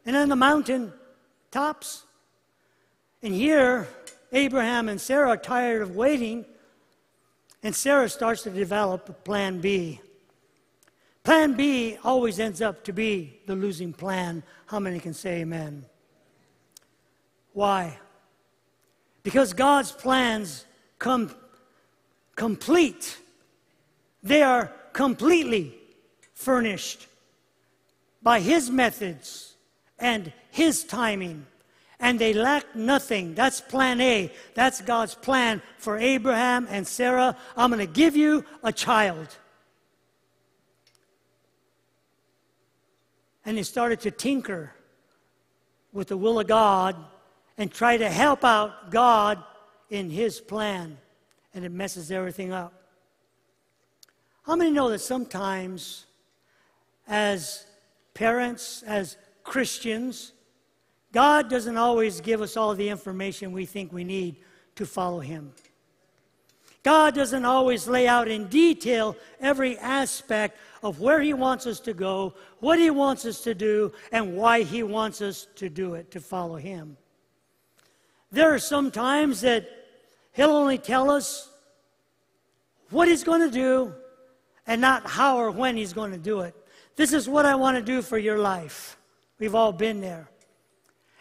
and 0.07 0.17
on 0.17 0.29
the 0.29 0.37
mountain 0.37 0.93
tops. 1.51 2.05
And 3.25 3.35
here, 3.35 3.89
Abraham 4.33 4.89
and 4.89 5.01
Sarah 5.01 5.31
are 5.31 5.37
tired 5.37 5.83
of 5.83 5.97
waiting, 5.97 6.45
and 7.63 7.75
Sarah 7.75 8.09
starts 8.09 8.43
to 8.43 8.51
develop 8.51 9.25
plan 9.25 9.61
B. 9.61 10.01
Plan 11.23 11.55
B 11.55 11.99
always 12.03 12.41
ends 12.41 12.63
up 12.63 12.83
to 12.85 12.93
be 12.93 13.41
the 13.47 13.55
losing 13.55 13.93
plan. 13.93 14.43
How 14.67 14.79
many 14.79 14.99
can 14.99 15.13
say 15.13 15.41
amen? 15.41 15.85
Why? 17.53 17.99
Because 19.23 19.53
God's 19.53 19.93
plans 19.93 20.65
come 20.99 21.35
complete. 22.37 23.19
They 24.23 24.43
are 24.43 24.73
completely 24.93 25.75
furnished 26.33 27.07
by 28.23 28.41
His 28.41 28.71
methods 28.71 29.57
and 29.99 30.33
His 30.51 30.85
timing. 30.85 31.47
And 32.01 32.19
they 32.19 32.33
lack 32.33 32.75
nothing. 32.75 33.35
That's 33.35 33.61
plan 33.61 34.01
A. 34.01 34.33
That's 34.55 34.81
God's 34.81 35.15
plan 35.15 35.61
for 35.77 35.99
Abraham 35.99 36.67
and 36.71 36.87
Sarah. 36.87 37.37
I'm 37.57 37.71
going 37.71 37.87
to 37.87 37.93
give 37.93 38.17
you 38.17 38.45
a 38.63 38.73
child. 38.73 39.37
and 43.45 43.57
they 43.57 43.63
started 43.63 44.01
to 44.01 44.11
tinker 44.11 44.73
with 45.93 46.09
the 46.09 46.17
will 46.17 46.39
of 46.39 46.47
God 46.47 46.97
and 47.59 47.71
try 47.71 47.97
to 47.97 48.09
help 48.09 48.45
out 48.45 48.91
God 48.91 49.43
in 49.89 50.09
his 50.09 50.41
plan, 50.41 50.97
and 51.53 51.65
it 51.65 51.73
messes 51.73 52.13
everything 52.13 52.53
up. 52.53 52.73
How 54.45 54.57
many 54.57 54.71
know 54.71 54.89
that 54.91 55.01
sometimes, 55.01 56.07
as 57.09 57.67
parents, 58.15 58.83
as 58.85 59.17
Christians, 59.43 60.33
God 61.13 61.51
doesn't 61.51 61.77
always 61.77 62.21
give 62.21 62.41
us 62.41 62.57
all 62.57 62.75
the 62.75 62.89
information 62.89 63.53
we 63.53 63.67
think 63.67 63.93
we 63.93 64.05
need 64.05 64.37
to 64.77 64.87
follow 64.87 65.21
him? 65.21 65.53
God 66.83 67.15
doesn't 67.15 67.45
always 67.45 67.87
lay 67.87 68.09
out 68.09 68.29
in 68.29 68.47
detail 68.47 69.17
every 69.39 69.77
aspect 69.79 70.59
of 70.83 71.01
where 71.01 71.21
He 71.21 71.35
wants 71.35 71.67
us 71.67 71.79
to 71.81 71.93
go, 71.93 72.35
what 72.61 72.79
He 72.79 72.91
wants 72.91 73.27
us 73.27 73.43
to 73.43 73.55
do, 73.55 73.93
and 74.13 74.35
why 74.35 74.63
He 74.63 74.83
wants 74.83 75.21
us 75.21 75.47
to 75.57 75.69
do 75.69 75.95
it, 75.95 76.11
to 76.13 76.21
follow 76.21 76.57
Him. 76.57 76.97
There 78.33 78.55
are 78.55 78.59
some 78.59 78.91
times 78.91 79.43
that 79.43 79.69
He'll 80.33 80.51
only 80.51 80.79
tell 80.79 81.11
us 81.11 81.51
what 82.89 83.09
He's 83.09 83.25
going 83.25 83.43
to 83.43 83.51
do 83.51 83.93
and 84.67 84.81
not 84.81 85.07
how 85.07 85.37
or 85.37 85.51
when 85.51 85.77
He's 85.77 85.93
going 85.93 86.13
to 86.13 86.19
do 86.19 86.41
it. 86.41 86.55
This 86.97 87.13
is 87.13 87.29
what 87.29 87.45
I 87.45 87.57
want 87.57 87.77
to 87.77 87.83
do 87.83 88.01
for 88.01 88.17
your 88.17 88.39
life. 88.39 88.97
We've 89.39 89.55
all 89.55 89.73
been 89.73 90.01
there. 90.01 90.31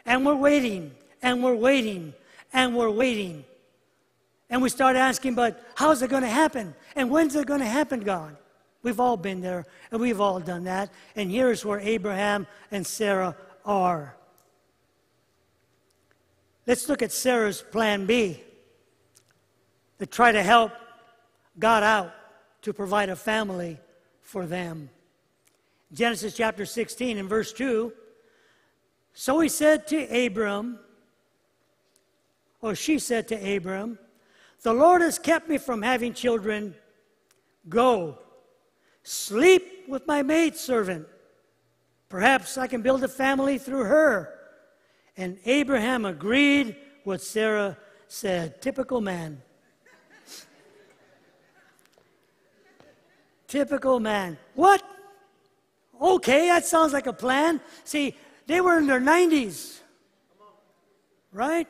And 0.10 0.26
we're 0.26 0.34
waiting, 0.34 0.91
and 1.22 1.43
we're 1.43 1.56
waiting, 1.56 2.15
and 2.52 2.76
we're 2.76 2.89
waiting. 2.89 3.45
And 4.50 4.60
we 4.60 4.69
start 4.69 4.95
asking, 4.95 5.36
but 5.36 5.63
how's 5.76 6.02
it 6.02 6.10
going 6.10 6.24
to 6.24 6.28
happen? 6.28 6.74
And 6.95 7.12
when's 7.12 7.36
it 7.36 7.45
going 7.45 7.60
to 7.60 7.67
happen, 7.67 8.00
God? 8.00 8.36
We've 8.82 9.00
all 9.00 9.17
been 9.17 9.39
there, 9.39 9.67
and 9.91 10.02
we've 10.02 10.19
all 10.19 10.39
done 10.39 10.63
that. 10.63 10.89
And 11.15 11.30
here's 11.30 11.63
where 11.63 11.80
Abraham 11.80 12.48
and 12.72 12.88
Sarah 12.88 13.36
are. 13.63 14.15
Let's 16.65 16.89
look 16.89 17.04
at 17.04 17.12
Sarah's 17.12 17.62
plan 17.62 18.08
B 18.08 18.41
to 20.00 20.08
try 20.08 20.32
to 20.32 20.41
help 20.41 20.72
God 21.60 21.84
out 21.84 22.15
to 22.63 22.74
provide 22.74 23.10
a 23.10 23.15
family 23.15 23.78
for 24.22 24.48
them. 24.48 24.89
Genesis 25.93 26.34
chapter 26.34 26.65
16 26.65 27.19
and 27.19 27.30
verse 27.30 27.54
2. 27.54 27.93
So 29.19 29.41
he 29.41 29.49
said 29.49 29.86
to 29.88 30.25
Abram, 30.25 30.79
or 32.62 32.73
she 32.73 32.99
said 32.99 33.27
to 33.27 33.36
Abram, 33.36 33.99
The 34.62 34.71
Lord 34.71 35.01
has 35.01 35.19
kept 35.19 35.49
me 35.49 35.58
from 35.58 35.82
having 35.82 36.13
children. 36.13 36.73
Go 37.67 38.17
Sleep 39.03 39.89
with 39.89 40.08
my 40.08 40.23
maidservant. 40.23 41.05
Perhaps 42.08 42.58
I 42.58 42.67
can 42.67 42.82
build 42.82 43.03
a 43.03 43.10
family 43.10 43.58
through 43.58 43.84
her. 43.84 44.39
And 45.17 45.38
Abraham 45.45 46.05
agreed 46.05 46.77
what 47.03 47.21
Sarah 47.21 47.77
said. 48.08 48.62
Typical 48.62 49.01
man. 49.01 49.41
Typical 53.49 53.99
man. 53.99 54.38
What? 54.55 54.82
Okay, 56.01 56.47
that 56.47 56.65
sounds 56.65 56.93
like 56.93 57.08
a 57.08 57.13
plan. 57.13 57.60
See, 57.84 58.15
they 58.50 58.62
were 58.62 58.80
in 58.80 58.88
their 58.88 59.00
90s, 59.00 59.78
right? 61.32 61.68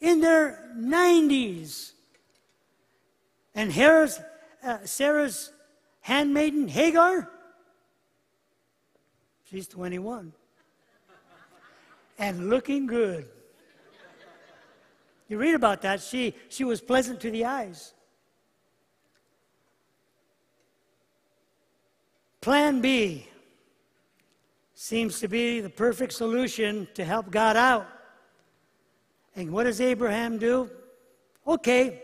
In 0.00 0.20
their 0.20 0.68
90s. 0.76 1.92
And 3.54 3.70
here's 3.70 4.18
uh, 4.64 4.78
Sarah's 4.84 5.52
handmaiden 6.00 6.66
Hagar? 6.66 7.30
She's 9.48 9.68
21. 9.68 10.32
and 12.18 12.50
looking 12.50 12.88
good. 12.88 13.28
You 15.28 15.38
read 15.38 15.54
about 15.54 15.82
that. 15.82 16.02
She, 16.02 16.34
she 16.48 16.64
was 16.64 16.80
pleasant 16.80 17.20
to 17.20 17.30
the 17.30 17.44
eyes. 17.44 17.94
Plan 22.40 22.80
B 22.80 23.28
seems 24.80 25.18
to 25.18 25.26
be 25.26 25.60
the 25.60 25.68
perfect 25.68 26.12
solution 26.12 26.86
to 26.94 27.04
help 27.04 27.32
God 27.32 27.56
out. 27.56 27.84
And 29.34 29.50
what 29.50 29.64
does 29.64 29.80
Abraham 29.80 30.38
do? 30.38 30.70
Okay, 31.44 32.00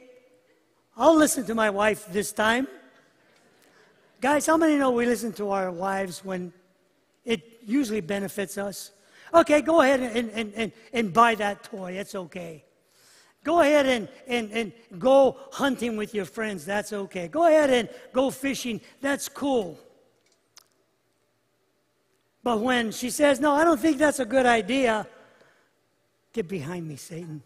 I'll 0.96 1.14
listen 1.14 1.46
to 1.46 1.54
my 1.54 1.70
wife 1.70 2.04
this 2.10 2.32
time. 2.32 2.66
Guys, 4.20 4.46
how 4.46 4.56
many 4.56 4.76
know 4.76 4.90
we 4.90 5.06
listen 5.06 5.32
to 5.34 5.52
our 5.52 5.70
wives 5.70 6.24
when 6.24 6.52
it 7.24 7.60
usually 7.64 8.00
benefits 8.00 8.58
us? 8.58 8.90
Okay, 9.32 9.62
go 9.62 9.82
ahead 9.82 10.00
and, 10.00 10.30
and, 10.30 10.52
and, 10.56 10.72
and 10.92 11.12
buy 11.12 11.37
that 11.37 11.62
toy. 11.62 11.92
It's 11.92 12.16
okay. 12.16 12.64
Go 13.44 13.60
ahead 13.60 13.87
and, 13.87 14.08
and, 14.26 14.50
and 14.50 14.72
go 14.98 15.37
hunting 15.52 15.96
with 15.96 16.12
your 16.12 16.24
friends. 16.24 16.64
That's 16.64 16.92
okay. 16.92 17.28
Go 17.28 17.46
ahead 17.46 17.70
and 17.70 17.88
go 18.12 18.32
fishing. 18.32 18.80
That's 19.00 19.28
cool. 19.28 19.78
But 22.44 22.61
when 22.61 22.92
she 22.92 23.09
says, 23.09 23.40
No, 23.40 23.52
I 23.52 23.64
don't 23.64 23.80
think 23.80 23.96
that's 23.96 24.20
a 24.20 24.26
good 24.26 24.44
idea, 24.44 25.07
get 26.35 26.46
behind 26.46 26.87
me, 26.87 26.96
Satan. 26.96 27.42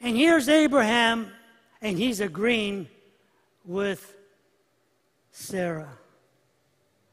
and 0.00 0.16
here's 0.16 0.48
Abraham, 0.48 1.30
and 1.82 1.98
he's 1.98 2.20
agreeing 2.20 2.88
with 3.66 4.16
Sarah. 5.30 5.92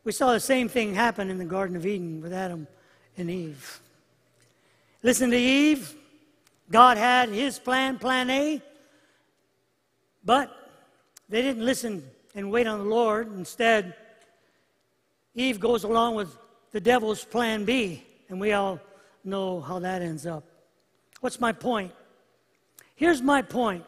We 0.06 0.14
saw 0.14 0.32
the 0.32 0.40
same 0.40 0.70
thing 0.70 0.96
happen 0.96 1.30
in 1.30 1.38
the 1.38 1.46
Garden 1.46 1.76
of 1.76 1.86
Eden 1.86 2.22
with 2.22 2.32
Adam 2.32 2.66
and 3.18 3.30
Eve. 3.30 3.82
Listen 5.04 5.32
to 5.32 5.38
Eve. 5.38 5.94
God 6.72 6.98
had 6.98 7.28
his 7.28 7.60
plan, 7.60 8.00
plan 8.00 8.30
A, 8.30 8.62
but 10.24 10.50
they 11.28 11.42
didn't 11.42 11.66
listen 11.66 12.04
and 12.38 12.52
wait 12.52 12.68
on 12.68 12.78
the 12.78 12.86
Lord. 12.86 13.36
Instead, 13.36 13.96
Eve 15.34 15.60
goes 15.60 15.84
along 15.84 16.14
with 16.14 16.38
the 16.72 16.80
devil's 16.80 17.26
plan 17.26 17.66
B, 17.66 18.04
and 18.30 18.40
we 18.40 18.54
all 18.54 18.80
know 19.24 19.60
how 19.60 19.80
that 19.80 20.04
ends 20.04 20.28
up. 20.28 20.44
What's 21.20 21.42
my 21.42 21.52
point? 21.52 21.92
Here's 22.96 23.24
my 23.24 23.42
point. 23.42 23.84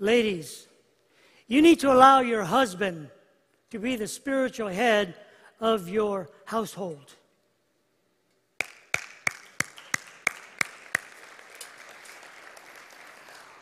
Ladies, 0.00 0.66
you 1.46 1.62
need 1.62 1.78
to 1.80 1.92
allow 1.92 2.18
your 2.18 2.42
husband 2.42 3.10
to 3.70 3.78
be 3.78 3.94
the 3.94 4.08
spiritual 4.08 4.68
head 4.68 5.14
of 5.60 5.88
your 5.88 6.28
household. 6.46 7.14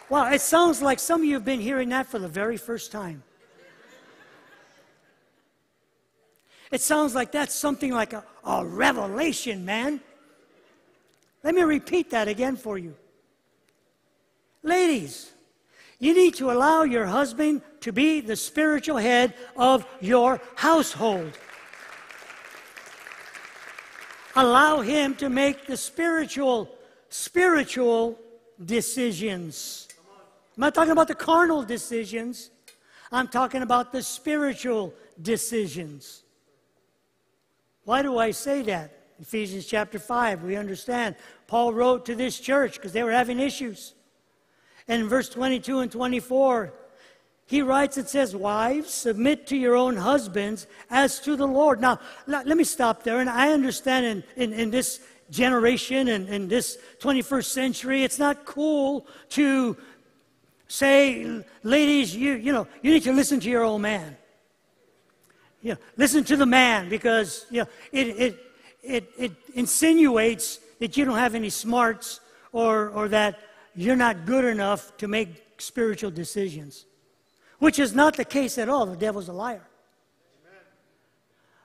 Wow, 0.09 0.33
it 0.33 0.41
sounds 0.41 0.81
like 0.81 1.01
some 1.01 1.21
of 1.21 1.27
you 1.27 1.35
have 1.35 1.45
been 1.45 1.61
hearing 1.61 1.91
that 1.91 2.07
for 2.07 2.19
the 2.19 2.29
very 2.29 2.57
first 2.57 2.93
time. 2.93 3.25
It 6.71 6.81
sounds 6.81 7.15
like 7.15 7.33
that's 7.33 7.55
something 7.55 7.93
like 7.93 8.13
a, 8.13 8.25
a 8.45 8.65
revelation, 8.65 9.65
man. 9.65 10.01
Let 11.43 11.55
me 11.55 11.63
repeat 11.63 12.11
that 12.11 12.29
again 12.29 12.57
for 12.57 12.77
you. 12.77 12.95
Ladies, 14.63 15.33
you 15.99 16.13
need 16.13 16.35
to 16.35 16.51
allow 16.51 16.83
your 16.83 17.07
husband 17.07 17.63
to 17.81 17.93
be 17.93 18.21
the 18.21 18.37
spiritual 18.37 18.97
head 18.97 19.35
of 19.57 19.87
your 20.01 20.41
household. 20.57 21.39
Allow 24.35 24.81
him 24.81 25.15
to 25.17 25.31
make 25.31 25.67
the 25.67 25.77
spiritual, 25.77 26.69
spiritual 27.09 28.19
decisions. 28.63 29.89
I'm 30.57 30.61
not 30.61 30.75
talking 30.75 30.93
about 30.93 31.09
the 31.09 31.15
carnal 31.15 31.63
decisions. 31.63 32.51
I'm 33.13 33.29
talking 33.29 33.63
about 33.63 33.93
the 33.93 34.03
spiritual 34.03 34.93
decisions. 35.23 36.25
Why 37.87 38.03
do 38.03 38.19
I 38.19 38.33
say 38.33 38.63
that? 38.63 38.91
Ephesians 39.21 39.65
chapter 39.65 40.01
5, 40.01 40.43
we 40.43 40.57
understand. 40.57 41.15
Paul 41.47 41.73
wrote 41.73 42.05
to 42.07 42.17
this 42.17 42.39
church 42.39 42.75
because 42.75 42.93
they 42.93 43.05
were 43.05 43.13
having 43.13 43.39
issues. 43.39 43.95
And 44.89 45.03
in 45.03 45.09
verse 45.09 45.29
22 45.29 45.79
and 45.79 45.91
24, 45.91 46.75
he 47.47 47.63
writes, 47.63 47.97
it 47.97 48.09
says, 48.09 48.35
Wives, 48.35 48.93
submit 48.93 49.47
to 49.47 49.57
your 49.57 49.77
own 49.77 49.97
husbands 49.97 50.67
as 50.91 51.21
to 51.21 51.37
the 51.37 51.47
Lord. 51.47 51.81
Now, 51.81 52.01
let 52.27 52.45
me 52.49 52.65
stop 52.65 53.05
there. 53.05 53.21
And 53.21 53.31
I 53.31 53.53
understand 53.53 54.05
in, 54.37 54.53
in, 54.53 54.61
in 54.61 54.71
this 54.73 55.01
generation 55.31 56.09
and 56.09 56.29
in 56.29 56.49
this 56.49 56.79
21st 56.99 57.45
century, 57.45 58.03
it's 58.03 58.19
not 58.19 58.45
cool 58.45 59.07
to 59.31 59.77
say, 60.67 61.45
ladies, 61.63 62.17
you, 62.17 62.33
you 62.33 62.53
know, 62.53 62.67
you 62.83 62.91
need 62.91 63.05
to 63.05 63.13
listen 63.13 63.39
to 63.39 63.49
your 63.49 63.63
old 63.63 63.81
man. 63.81 64.17
Know, 65.63 65.77
listen 65.97 66.23
to 66.25 66.37
the 66.37 66.47
man 66.47 66.89
because 66.89 67.47
know, 67.51 67.67
it, 67.91 68.07
it, 68.09 68.39
it, 68.83 69.11
it 69.19 69.33
insinuates 69.55 70.61
that 70.79 70.97
you 70.97 71.05
don't 71.05 71.19
have 71.19 71.35
any 71.35 71.51
smarts 71.51 72.21
or, 72.53 72.91
or 72.91 73.09
that 73.09 73.41
you're 73.75 73.97
not 73.97 74.27
good 74.27 74.45
enough 74.45 74.97
to 74.99 75.09
make 75.09 75.43
spiritual 75.59 76.11
decisions, 76.11 76.87
which 77.59 77.79
is 77.79 77.95
not 77.95 78.17
the 78.17 78.25
case 78.25 78.59
at 78.59 78.69
all. 78.69 78.87
The 78.87 78.97
devil's 78.97 79.29
a 79.29 79.33
liar. 79.33 79.67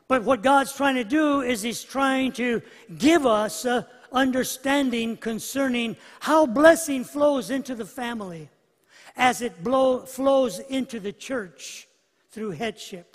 But 0.07 0.23
what 0.23 0.41
God's 0.41 0.73
trying 0.73 0.95
to 0.95 1.05
do 1.05 1.41
is 1.41 1.61
He's 1.61 1.83
trying 1.83 2.33
to 2.33 2.61
give 2.97 3.25
us 3.25 3.65
understanding 4.11 5.15
concerning 5.15 5.95
how 6.19 6.45
blessing 6.45 7.03
flows 7.05 7.49
into 7.49 7.75
the 7.75 7.85
family 7.85 8.49
as 9.15 9.41
it 9.41 9.63
blow, 9.63 9.99
flows 9.99 10.59
into 10.59 10.99
the 10.99 11.13
church 11.13 11.87
through 12.29 12.51
headship. 12.51 13.10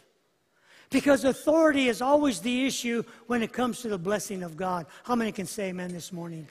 Because 0.90 1.25
authority 1.25 1.88
is 1.88 2.01
always 2.01 2.40
the 2.40 2.66
issue 2.66 3.03
when 3.27 3.42
it 3.42 3.53
comes 3.53 3.81
to 3.81 3.88
the 3.88 3.99
blessing 3.99 4.42
of 4.42 4.57
God. 4.57 4.87
How 5.05 5.16
many 5.16 5.33
can 5.33 5.46
say 5.46 5.68
amen 5.68 5.92
this 5.92 6.12
morning? 6.12 6.46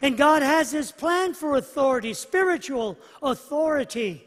And 0.00 0.16
God 0.16 0.42
has 0.42 0.72
His 0.72 0.90
plan 0.90 1.34
for 1.34 1.56
authority, 1.56 2.14
spiritual 2.14 2.98
authority. 3.22 4.24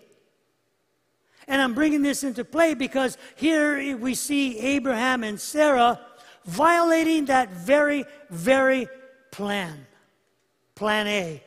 And 1.48 1.62
I'm 1.62 1.74
bringing 1.74 2.02
this 2.02 2.24
into 2.24 2.46
play 2.46 2.74
because 2.74 3.18
here 3.36 3.98
we 3.98 4.16
see 4.16 4.60
Abraham 4.60 5.24
and 5.24 5.40
Sarah 5.40 6.00
violating 6.46 7.26
that 7.26 7.50
very, 7.52 8.06
very 8.30 8.88
plan. 9.32 9.86
Plan 10.76 11.08
A, 11.08 11.44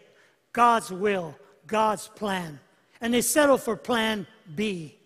God's 0.52 0.90
will, 0.90 1.36
God's 1.66 2.08
plan. 2.08 2.60
And 3.00 3.14
they 3.14 3.22
settle 3.22 3.58
for 3.58 3.76
plan 3.76 4.26
B. 4.54 4.97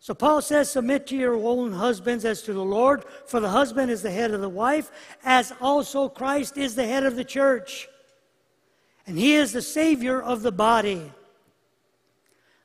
So 0.00 0.14
Paul 0.14 0.40
says, 0.40 0.70
Submit 0.70 1.06
to 1.08 1.16
your 1.16 1.36
own 1.36 1.72
husbands 1.72 2.24
as 2.24 2.42
to 2.42 2.54
the 2.54 2.64
Lord, 2.64 3.04
for 3.26 3.38
the 3.38 3.50
husband 3.50 3.90
is 3.90 4.02
the 4.02 4.10
head 4.10 4.32
of 4.32 4.40
the 4.40 4.48
wife, 4.48 4.90
as 5.22 5.52
also 5.60 6.08
Christ 6.08 6.56
is 6.56 6.74
the 6.74 6.86
head 6.86 7.04
of 7.04 7.16
the 7.16 7.24
church. 7.24 7.86
And 9.06 9.18
he 9.18 9.34
is 9.34 9.52
the 9.52 9.62
Savior 9.62 10.20
of 10.20 10.42
the 10.42 10.52
body. 10.52 11.12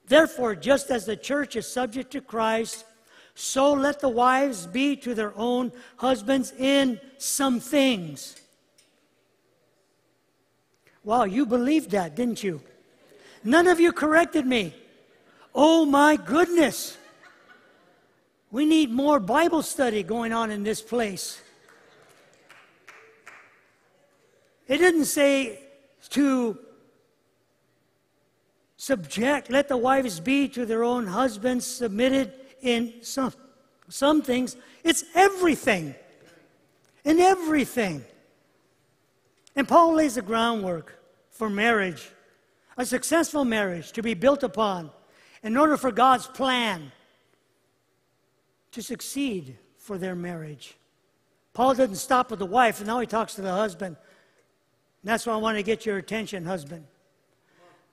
Therefore, 0.07 0.55
just 0.55 0.89
as 0.91 1.05
the 1.05 1.17
church 1.17 1.55
is 1.55 1.67
subject 1.67 2.11
to 2.11 2.21
Christ, 2.21 2.85
so 3.33 3.73
let 3.73 3.99
the 3.99 4.09
wives 4.09 4.65
be 4.65 4.95
to 4.97 5.13
their 5.13 5.33
own 5.35 5.73
husbands 5.97 6.53
in 6.57 7.01
some 7.17 7.59
things. 7.59 8.39
Wow, 11.03 11.25
you 11.25 11.45
believed 11.45 11.91
that, 11.91 12.15
didn't 12.15 12.43
you? 12.43 12.61
None 13.43 13.67
of 13.67 13.79
you 13.79 13.91
corrected 13.91 14.45
me. 14.45 14.73
Oh 15.53 15.85
my 15.85 16.15
goodness. 16.15 16.97
We 18.55 18.65
need 18.65 18.89
more 18.89 19.19
Bible 19.19 19.63
study 19.63 20.01
going 20.01 20.31
on 20.31 20.49
in 20.49 20.63
this 20.63 20.81
place. 20.81 21.41
It 24.69 24.77
didn't 24.77 25.07
say 25.07 25.59
to 26.11 26.57
subject, 28.77 29.51
let 29.51 29.67
the 29.67 29.75
wives 29.75 30.21
be 30.21 30.47
to 30.47 30.65
their 30.65 30.85
own 30.85 31.05
husbands, 31.05 31.65
submitted 31.65 32.31
in 32.61 32.93
some, 33.01 33.33
some 33.89 34.21
things. 34.21 34.55
It's 34.85 35.03
everything. 35.13 35.93
In 37.03 37.19
everything. 37.19 38.05
And 39.57 39.67
Paul 39.67 39.95
lays 39.95 40.15
the 40.15 40.21
groundwork 40.21 41.03
for 41.29 41.49
marriage, 41.49 42.09
a 42.77 42.85
successful 42.85 43.43
marriage 43.43 43.91
to 43.91 44.01
be 44.01 44.13
built 44.13 44.43
upon 44.43 44.91
in 45.43 45.57
order 45.57 45.75
for 45.75 45.91
God's 45.91 46.27
plan 46.27 46.93
to 48.75 48.83
succeed 48.83 49.57
for 49.77 49.97
their 49.97 50.15
marriage. 50.15 50.75
Paul 51.53 51.75
doesn't 51.75 51.95
stop 51.95 52.29
with 52.29 52.39
the 52.39 52.45
wife, 52.45 52.79
and 52.79 52.87
now 52.87 52.99
he 52.99 53.07
talks 53.07 53.35
to 53.35 53.41
the 53.41 53.51
husband. 53.51 53.95
And 53.95 55.09
that's 55.09 55.25
why 55.25 55.33
I 55.33 55.37
want 55.37 55.57
to 55.57 55.63
get 55.63 55.85
your 55.85 55.97
attention, 55.97 56.43
husband. 56.43 56.85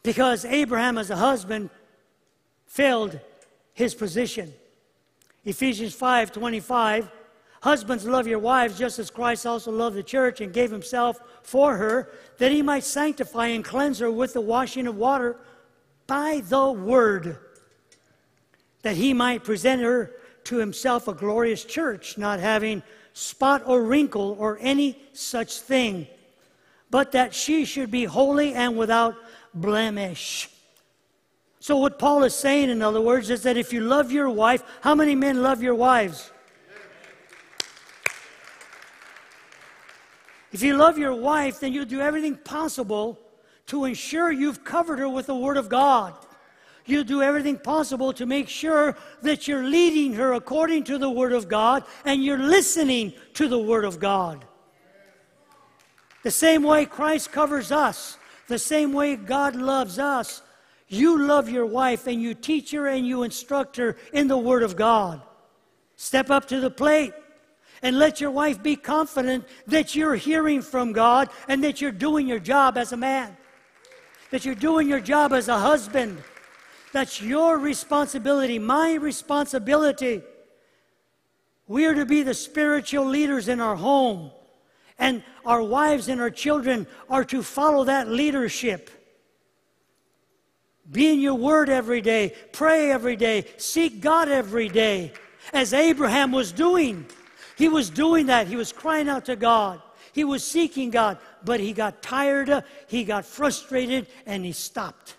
Because 0.02 0.44
Abraham, 0.44 0.98
as 0.98 1.10
a 1.10 1.16
husband, 1.16 1.70
failed 2.66 3.20
his 3.74 3.94
position. 3.94 4.52
Ephesians 5.44 5.94
5 5.94 6.32
25. 6.32 7.10
Husbands, 7.62 8.04
love 8.04 8.26
your 8.26 8.40
wives 8.40 8.76
just 8.76 8.98
as 8.98 9.08
Christ 9.08 9.46
also 9.46 9.70
loved 9.70 9.94
the 9.94 10.02
church 10.02 10.40
and 10.40 10.52
gave 10.52 10.72
himself 10.72 11.20
for 11.44 11.76
her, 11.76 12.10
that 12.38 12.50
he 12.50 12.60
might 12.60 12.82
sanctify 12.82 13.46
and 13.46 13.64
cleanse 13.64 14.00
her 14.00 14.10
with 14.10 14.32
the 14.32 14.40
washing 14.40 14.88
of 14.88 14.96
water 14.96 15.36
by 16.08 16.42
the 16.48 16.72
word, 16.72 17.38
that 18.82 18.96
he 18.96 19.14
might 19.14 19.44
present 19.44 19.80
her 19.80 20.10
to 20.44 20.56
himself 20.56 21.08
a 21.08 21.14
glorious 21.14 21.64
church, 21.64 22.18
not 22.18 22.40
having 22.40 22.82
spot 23.12 23.62
or 23.66 23.82
wrinkle 23.82 24.36
or 24.38 24.58
any 24.60 24.98
such 25.12 25.60
thing, 25.60 26.06
but 26.90 27.12
that 27.12 27.34
she 27.34 27.64
should 27.64 27.90
be 27.90 28.04
holy 28.04 28.54
and 28.54 28.76
without 28.76 29.14
blemish. 29.54 30.48
So, 31.60 31.76
what 31.76 31.98
Paul 31.98 32.24
is 32.24 32.34
saying, 32.34 32.70
in 32.70 32.82
other 32.82 33.00
words, 33.00 33.30
is 33.30 33.44
that 33.44 33.56
if 33.56 33.72
you 33.72 33.82
love 33.82 34.10
your 34.10 34.28
wife, 34.28 34.64
how 34.80 34.94
many 34.94 35.14
men 35.14 35.42
love 35.42 35.62
your 35.62 35.74
wives? 35.74 36.32
If 40.52 40.62
you 40.62 40.76
love 40.76 40.98
your 40.98 41.14
wife, 41.14 41.60
then 41.60 41.72
you'll 41.72 41.86
do 41.86 42.00
everything 42.00 42.36
possible 42.36 43.18
to 43.66 43.84
ensure 43.84 44.30
you've 44.30 44.64
covered 44.64 44.98
her 44.98 45.08
with 45.08 45.26
the 45.26 45.36
Word 45.36 45.56
of 45.56 45.68
God. 45.68 46.14
You'll 46.84 47.04
do 47.04 47.22
everything 47.22 47.58
possible 47.58 48.12
to 48.14 48.26
make 48.26 48.48
sure 48.48 48.96
that 49.22 49.46
you're 49.46 49.64
leading 49.64 50.14
her 50.14 50.32
according 50.32 50.84
to 50.84 50.98
the 50.98 51.10
Word 51.10 51.32
of 51.32 51.48
God 51.48 51.84
and 52.04 52.24
you're 52.24 52.38
listening 52.38 53.12
to 53.34 53.46
the 53.48 53.58
Word 53.58 53.84
of 53.84 54.00
God. 54.00 54.44
The 56.22 56.30
same 56.30 56.62
way 56.62 56.86
Christ 56.86 57.32
covers 57.32 57.70
us, 57.70 58.16
the 58.48 58.58
same 58.58 58.92
way 58.92 59.16
God 59.16 59.54
loves 59.54 59.98
us, 59.98 60.42
you 60.88 61.22
love 61.22 61.48
your 61.48 61.66
wife 61.66 62.06
and 62.06 62.20
you 62.20 62.34
teach 62.34 62.70
her 62.72 62.86
and 62.86 63.06
you 63.06 63.22
instruct 63.22 63.76
her 63.76 63.96
in 64.12 64.28
the 64.28 64.36
Word 64.36 64.62
of 64.62 64.76
God. 64.76 65.22
Step 65.96 66.30
up 66.30 66.46
to 66.48 66.60
the 66.60 66.70
plate 66.70 67.14
and 67.82 67.98
let 67.98 68.20
your 68.20 68.30
wife 68.30 68.62
be 68.62 68.76
confident 68.76 69.44
that 69.66 69.94
you're 69.94 70.16
hearing 70.16 70.62
from 70.62 70.92
God 70.92 71.30
and 71.48 71.62
that 71.64 71.80
you're 71.80 71.92
doing 71.92 72.26
your 72.26 72.38
job 72.38 72.76
as 72.76 72.92
a 72.92 72.96
man, 72.96 73.36
that 74.30 74.44
you're 74.44 74.54
doing 74.54 74.88
your 74.88 75.00
job 75.00 75.32
as 75.32 75.48
a 75.48 75.58
husband. 75.58 76.22
That's 76.92 77.22
your 77.22 77.58
responsibility, 77.58 78.58
my 78.58 78.94
responsibility. 78.94 80.22
We 81.66 81.86
are 81.86 81.94
to 81.94 82.04
be 82.04 82.22
the 82.22 82.34
spiritual 82.34 83.06
leaders 83.06 83.48
in 83.48 83.60
our 83.60 83.76
home, 83.76 84.30
and 84.98 85.22
our 85.44 85.62
wives 85.62 86.08
and 86.08 86.20
our 86.20 86.30
children 86.30 86.86
are 87.08 87.24
to 87.24 87.42
follow 87.42 87.84
that 87.84 88.08
leadership. 88.08 88.90
Be 90.90 91.12
in 91.12 91.20
your 91.20 91.34
word 91.34 91.70
every 91.70 92.02
day, 92.02 92.34
pray 92.52 92.90
every 92.90 93.16
day, 93.16 93.46
seek 93.56 94.00
God 94.00 94.28
every 94.28 94.68
day, 94.68 95.12
as 95.52 95.72
Abraham 95.72 96.30
was 96.30 96.52
doing. 96.52 97.06
He 97.56 97.68
was 97.68 97.88
doing 97.88 98.26
that. 98.26 98.48
He 98.48 98.56
was 98.56 98.72
crying 98.72 99.08
out 99.08 99.24
to 99.26 99.36
God. 99.36 99.80
He 100.12 100.24
was 100.24 100.44
seeking 100.44 100.90
God, 100.90 101.16
but 101.44 101.58
he 101.58 101.72
got 101.72 102.02
tired, 102.02 102.64
he 102.86 103.04
got 103.04 103.24
frustrated, 103.24 104.08
and 104.26 104.44
he 104.44 104.52
stopped. 104.52 105.16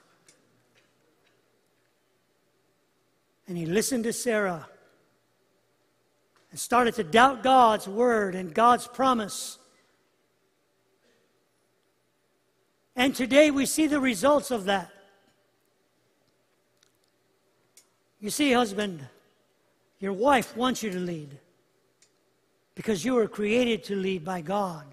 And 3.48 3.58
he 3.58 3.66
listened 3.66 4.06
to 4.06 4.14
Sarah 4.14 4.68
and 6.52 6.60
started 6.60 6.96
to 6.96 7.04
doubt 7.04 7.44
God's 7.44 7.88
word 7.88 8.36
and 8.36 8.54
God's 8.54 8.88
promise. 8.88 9.58
And 12.96 13.16
today 13.16 13.52
we 13.52 13.66
see 13.66 13.88
the 13.88 14.00
results 14.00 14.52
of 14.52 14.66
that. 14.66 14.90
You 18.20 18.30
see, 18.30 18.54
husband, 18.54 19.06
your 20.00 20.14
wife 20.14 20.56
wants 20.56 20.84
you 20.84 20.92
to 20.92 21.00
lead 21.00 21.38
because 22.76 23.04
you 23.04 23.16
were 23.16 23.28
created 23.28 23.84
to 23.86 23.96
lead 23.96 24.24
by 24.24 24.42
God. 24.42 24.86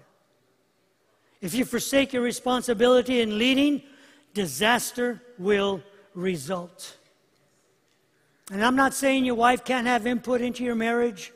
If 1.41 1.53
you 1.53 1.63
forsake 1.65 2.13
your 2.13 2.23
responsibility 2.23 3.21
in 3.21 3.37
leading, 3.37 3.83
disaster 4.33 5.21
will 5.37 5.81
result. 6.13 6.97
And 8.51 8.63
I'm 8.63 8.75
not 8.75 8.93
saying 8.93 9.23
your 9.23 9.35
wife 9.35 9.63
can't 9.63 9.87
have 9.87 10.05
input 10.05 10.41
into 10.41 10.65
your 10.65 10.75
marriage, 10.75 11.31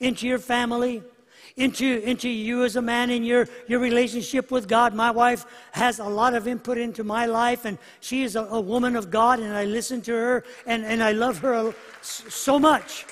into 0.00 0.28
your 0.28 0.38
family, 0.38 1.02
into, 1.56 2.02
into 2.02 2.28
you 2.28 2.62
as 2.62 2.76
a 2.76 2.82
man 2.82 3.08
in 3.10 3.24
your, 3.24 3.48
your 3.66 3.80
relationship 3.80 4.50
with 4.50 4.68
God. 4.68 4.94
My 4.94 5.10
wife 5.10 5.46
has 5.72 5.98
a 5.98 6.04
lot 6.04 6.34
of 6.34 6.46
input 6.46 6.76
into 6.76 7.02
my 7.02 7.24
life, 7.24 7.64
and 7.64 7.78
she 8.00 8.22
is 8.22 8.36
a, 8.36 8.42
a 8.42 8.60
woman 8.60 8.96
of 8.96 9.10
God, 9.10 9.40
and 9.40 9.56
I 9.56 9.64
listen 9.64 10.02
to 10.02 10.12
her, 10.12 10.44
and, 10.66 10.84
and 10.84 11.02
I 11.02 11.12
love 11.12 11.38
her 11.38 11.74
so 12.02 12.58
much. 12.58 13.06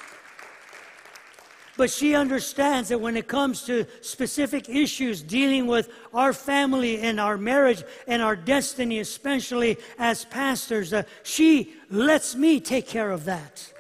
But 1.77 1.91
she 1.91 2.15
understands 2.15 2.89
that 2.89 3.01
when 3.01 3.17
it 3.17 3.29
comes 3.29 3.65
to 3.65 3.87
specific 4.01 4.69
issues 4.69 5.23
dealing 5.23 5.67
with 5.67 5.91
our 6.15 6.33
family 6.33 7.01
and 7.01 7.21
our 7.21 7.37
marriage 7.37 7.85
and 8.07 8.23
our 8.23 8.35
destiny, 8.35 8.99
especially 9.01 9.77
as 9.99 10.25
pastors, 10.25 10.95
uh, 10.95 11.03
she 11.23 11.75
lets 11.91 12.35
me 12.35 12.61
take 12.61 12.87
care 12.87 13.11
of 13.11 13.27
that. 13.27 13.73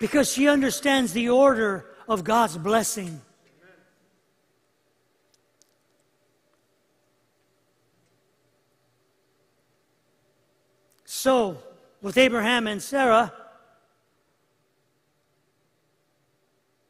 Because 0.00 0.32
she 0.32 0.48
understands 0.48 1.12
the 1.12 1.28
order 1.28 1.86
of 2.08 2.24
God's 2.24 2.58
blessing. 2.58 3.20
So, 11.04 11.58
with 12.02 12.18
Abraham 12.18 12.66
and 12.66 12.82
Sarah, 12.82 13.32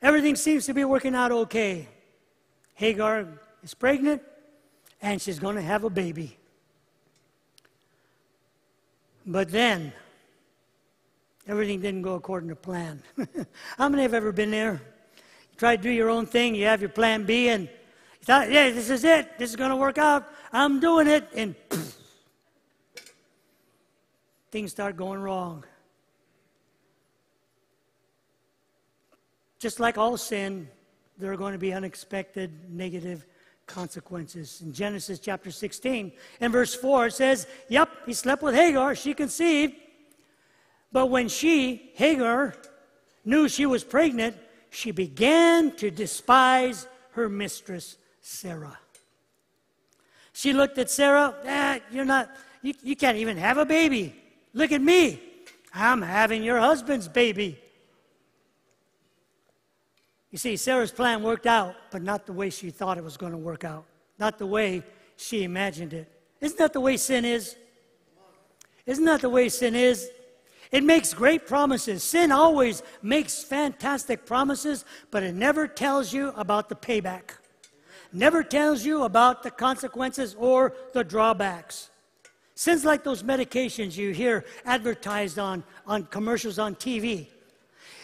Everything 0.05 0.37
seems 0.37 0.67
to 0.67 0.75
be 0.75 0.85
working 0.85 1.15
out 1.15 1.33
okay. 1.33 1.89
Hagar 2.75 3.27
is 3.63 3.73
pregnant 3.73 4.21
and 5.01 5.21
she's 5.21 5.39
going 5.39 5.57
to 5.57 5.63
have 5.63 5.85
a 5.85 5.89
baby. 5.89 6.37
But 9.25 9.51
then, 9.51 9.95
everything 11.49 11.81
didn't 11.81 12.03
go 12.03 12.17
according 12.17 12.51
to 12.51 12.55
plan. 12.55 13.03
How 13.79 13.89
many 13.89 14.03
have 14.03 14.13
ever 14.13 14.31
been 14.31 14.51
there? 14.51 14.83
You 15.53 15.57
try 15.57 15.75
to 15.75 15.83
do 15.83 15.89
your 15.89 16.11
own 16.11 16.27
thing, 16.27 16.55
you 16.55 16.67
have 16.67 16.83
your 16.83 16.91
plan 16.91 17.25
B, 17.25 17.49
and 17.49 17.63
you 17.63 18.25
thought, 18.25 18.51
yeah, 18.51 18.69
this 18.69 18.91
is 18.91 19.05
it, 19.05 19.39
this 19.39 19.49
is 19.49 19.57
going 19.57 19.71
to 19.71 19.77
work 19.77 19.97
out, 19.97 20.29
I'm 20.53 20.81
doing 20.81 21.07
it, 21.07 21.31
and 21.35 21.55
things 24.51 24.71
start 24.71 24.99
going 24.99 25.21
wrong. 25.21 25.65
Just 29.65 29.81
like 29.81 29.97
all 29.97 30.19
sin, 30.19 30.69
there 31.17 31.33
are 31.33 31.39
going 31.39 31.55
to 31.55 31.59
be 31.59 31.73
unexpected 31.73 32.51
negative 32.69 33.27
consequences. 33.67 34.61
In 34.61 34.75
Genesis 34.75 35.19
chapter 35.19 35.51
16 35.51 36.13
and 36.43 36.53
verse 36.53 36.75
4, 36.75 37.07
it 37.07 37.15
says, 37.15 37.47
Yep, 37.71 37.89
he 38.05 38.13
slept 38.13 38.43
with 38.43 38.55
Hagar, 38.55 38.95
she 38.95 39.15
conceived. 39.15 39.73
But 40.93 41.07
when 41.07 41.29
she, 41.29 41.93
Hagar, 41.95 42.55
knew 43.25 43.49
she 43.49 43.65
was 43.65 43.85
pregnant, 43.85 44.37
she 44.69 44.91
began 44.91 45.75
to 45.77 45.91
despise 45.91 46.87
her 47.13 47.31
mistress, 47.31 47.97
Sarah. 48.21 48.79
She 50.35 50.53
looked 50.53 50.77
at 50.77 50.91
Sarah, 50.91 51.37
ah, 51.47 51.79
you're 51.91 52.05
not, 52.05 52.29
you, 52.61 52.75
you 52.83 52.97
can't 52.97 53.17
even 53.17 53.39
have 53.39 53.57
a 53.57 53.65
baby. 53.65 54.15
Look 54.53 54.73
at 54.73 54.83
me. 54.83 55.23
I'm 55.73 56.03
having 56.03 56.43
your 56.43 56.59
husband's 56.59 57.09
baby. 57.09 57.64
You 60.35 60.39
see, 60.39 60.57
Sarah's 60.57 60.91
plan 60.91 61.23
worked 61.23 61.47
out, 61.47 61.77
but 61.93 62.03
not 62.03 62.27
the 62.27 62.33
way 62.33 62.51
she 62.51 62.71
thought 62.71 62.99
it 62.99 63.05
was 63.05 63.17
going 63.17 63.31
to 63.31 63.39
work 63.39 63.63
out, 63.63 63.85
not 64.19 64.37
the 64.37 64.47
way 64.47 64.83
she 65.17 65.45
imagined 65.45 65.93
it. 65.93 66.11
Isn't 66.41 66.59
that 66.59 66.73
the 66.73 66.81
way 66.81 66.97
sin 66.97 67.25
is? 67.25 67.55
Isn't 68.85 69.05
that 69.05 69.21
the 69.21 69.29
way 69.29 69.49
sin 69.49 69.77
is? 69.77 70.11
It 70.73 70.83
makes 70.83 71.15
great 71.15 71.47
promises. 71.47 72.03
Sin 72.03 72.33
always 72.33 72.83
makes 73.01 73.45
fantastic 73.45 74.27
promises, 74.27 74.85
but 75.13 75.23
it 75.23 75.37
never 75.37 75.69
tells 75.69 76.13
you 76.13 76.31
about 76.31 76.69
the 76.69 76.75
payback. 76.75 77.37
Never 78.13 78.43
tells 78.43 78.85
you 78.85 79.05
about 79.05 79.45
the 79.45 79.53
consequences 79.53 80.35
or 80.37 80.75
the 80.95 81.05
drawbacks. 81.05 81.91
Sin's 82.57 82.85
like 82.85 83.05
those 83.05 83.23
medications 83.23 83.97
you 83.97 84.11
hear 84.11 84.45
advertised 84.65 85.39
on, 85.39 85.63
on 85.87 86.07
commercials 86.07 86.59
on 86.59 86.75
TV. 86.75 87.29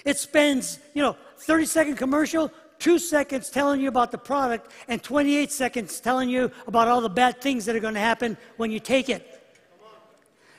It 0.04 0.16
spends, 0.16 0.78
you 0.94 1.02
know, 1.02 1.16
30 1.40 1.64
second 1.66 1.96
commercial, 1.96 2.52
two 2.78 2.98
seconds 2.98 3.50
telling 3.50 3.80
you 3.80 3.88
about 3.88 4.10
the 4.10 4.18
product, 4.18 4.70
and 4.88 5.02
28 5.02 5.50
seconds 5.50 6.00
telling 6.00 6.28
you 6.28 6.50
about 6.66 6.88
all 6.88 7.00
the 7.00 7.08
bad 7.08 7.40
things 7.40 7.64
that 7.64 7.74
are 7.74 7.80
going 7.80 7.94
to 7.94 8.00
happen 8.00 8.36
when 8.56 8.70
you 8.70 8.78
take 8.78 9.08
it. 9.08 9.36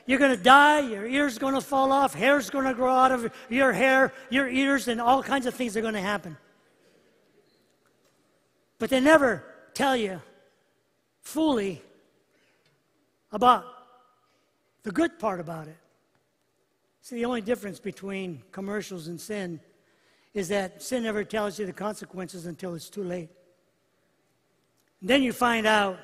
You're 0.08 0.20
going 0.20 0.36
to 0.36 0.44
die, 0.44 0.80
your 0.80 1.06
ears 1.06 1.38
are 1.38 1.40
going 1.40 1.54
to 1.54 1.62
fall 1.62 1.92
off, 1.92 2.16
hair's 2.16 2.50
going 2.50 2.66
to 2.66 2.74
grow 2.74 2.94
out 2.94 3.12
of 3.12 3.32
your 3.50 3.72
hair, 3.72 4.12
your 4.30 4.50
ears, 4.50 4.88
and 4.88 5.00
all 5.00 5.22
kinds 5.22 5.46
of 5.46 5.54
things 5.54 5.78
are 5.78 5.82
going 5.82 5.94
to 5.94 6.02
happen. 6.02 6.36
But 8.80 8.90
they 8.90 9.00
never 9.00 9.44
tell 9.76 9.96
you 9.96 10.20
fully 11.22 11.82
about 13.32 13.66
the 14.82 14.92
good 14.92 15.20
part 15.20 15.40
about 15.40 15.68
it. 15.68 15.78
See, 17.04 17.18
the 17.18 17.26
only 17.26 17.42
difference 17.42 17.80
between 17.80 18.42
commercials 18.52 19.08
and 19.08 19.22
sin 19.22 19.60
is 20.34 20.48
that 20.50 20.82
sin 20.82 21.04
never 21.04 21.24
tells 21.24 21.60
you 21.60 21.66
the 21.66 21.74
consequences 21.74 22.46
until 22.46 22.74
it's 22.74 22.90
too 22.90 23.04
late. 23.04 23.30
And 25.02 25.10
then 25.10 25.24
you 25.24 25.34
find 25.34 25.66
out 25.68 26.00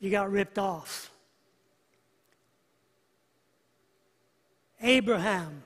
you 0.00 0.10
got 0.10 0.30
ripped 0.30 0.58
off. 0.58 1.10
Abraham 4.80 5.62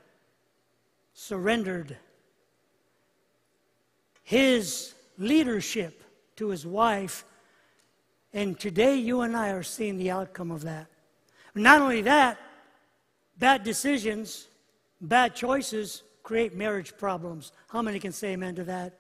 surrendered 1.14 1.96
his 4.22 4.94
leadership 5.16 6.02
to 6.36 6.48
his 6.48 6.66
wife. 6.66 7.24
And 8.34 8.60
today, 8.60 8.96
you 8.96 9.22
and 9.22 9.34
I 9.34 9.50
are 9.50 9.62
seeing 9.62 9.96
the 9.96 10.10
outcome 10.10 10.50
of 10.50 10.62
that. 10.62 10.88
Not 11.54 11.80
only 11.80 12.02
that, 12.02 12.38
bad 13.38 13.64
decisions, 13.64 14.48
bad 15.00 15.34
choices 15.34 16.02
create 16.26 16.56
marriage 16.56 16.96
problems. 16.98 17.52
How 17.68 17.80
many 17.80 18.00
can 18.00 18.10
say 18.10 18.32
amen 18.32 18.56
to 18.56 18.64
that? 18.64 18.98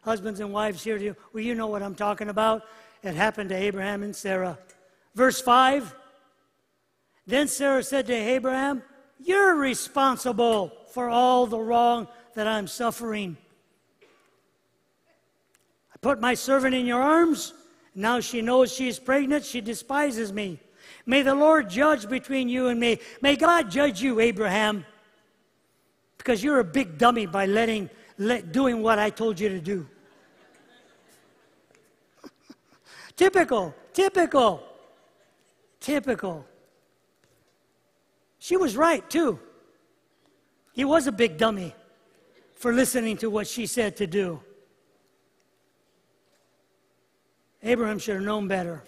Husbands 0.00 0.40
and 0.40 0.54
wives 0.54 0.82
here, 0.82 0.96
to 0.96 1.04
you, 1.04 1.16
well, 1.34 1.44
you 1.44 1.54
know 1.54 1.66
what 1.66 1.82
I'm 1.82 1.94
talking 1.94 2.30
about. 2.30 2.62
It 3.02 3.14
happened 3.14 3.50
to 3.50 3.54
Abraham 3.54 4.02
and 4.02 4.16
Sarah. 4.16 4.58
Verse 5.14 5.38
5 5.38 5.94
Then 7.26 7.46
Sarah 7.46 7.82
said 7.82 8.06
to 8.06 8.14
Abraham, 8.14 8.82
You're 9.18 9.56
responsible 9.56 10.72
for 10.94 11.10
all 11.10 11.46
the 11.46 11.58
wrong 11.58 12.08
that 12.34 12.46
I'm 12.46 12.66
suffering. 12.68 13.36
I 15.94 15.98
put 16.00 16.22
my 16.22 16.32
servant 16.32 16.74
in 16.74 16.86
your 16.86 17.02
arms. 17.02 17.52
Now 17.94 18.20
she 18.20 18.40
knows 18.40 18.72
she 18.72 18.88
is 18.88 18.98
pregnant. 18.98 19.44
She 19.44 19.60
despises 19.60 20.32
me. 20.32 20.58
May 21.04 21.20
the 21.20 21.34
Lord 21.34 21.68
judge 21.68 22.08
between 22.08 22.48
you 22.48 22.68
and 22.68 22.80
me. 22.80 22.98
May 23.20 23.36
God 23.36 23.70
judge 23.70 24.00
you, 24.00 24.20
Abraham, 24.20 24.86
because 26.26 26.42
you're 26.42 26.58
a 26.58 26.64
big 26.64 26.98
dummy 26.98 27.24
by 27.24 27.46
letting, 27.46 27.88
let, 28.18 28.50
doing 28.50 28.82
what 28.82 28.98
I 28.98 29.10
told 29.10 29.38
you 29.38 29.48
to 29.48 29.60
do. 29.60 29.86
typical, 33.16 33.72
typical, 33.92 34.60
typical. 35.78 36.44
She 38.40 38.56
was 38.56 38.76
right, 38.76 39.08
too. 39.08 39.38
He 40.72 40.84
was 40.84 41.06
a 41.06 41.12
big 41.12 41.38
dummy 41.38 41.72
for 42.56 42.72
listening 42.72 43.16
to 43.18 43.30
what 43.30 43.46
she 43.46 43.64
said 43.64 43.96
to 43.98 44.08
do. 44.08 44.40
Abraham 47.62 48.00
should 48.00 48.16
have 48.16 48.24
known 48.24 48.48
better. 48.48 48.82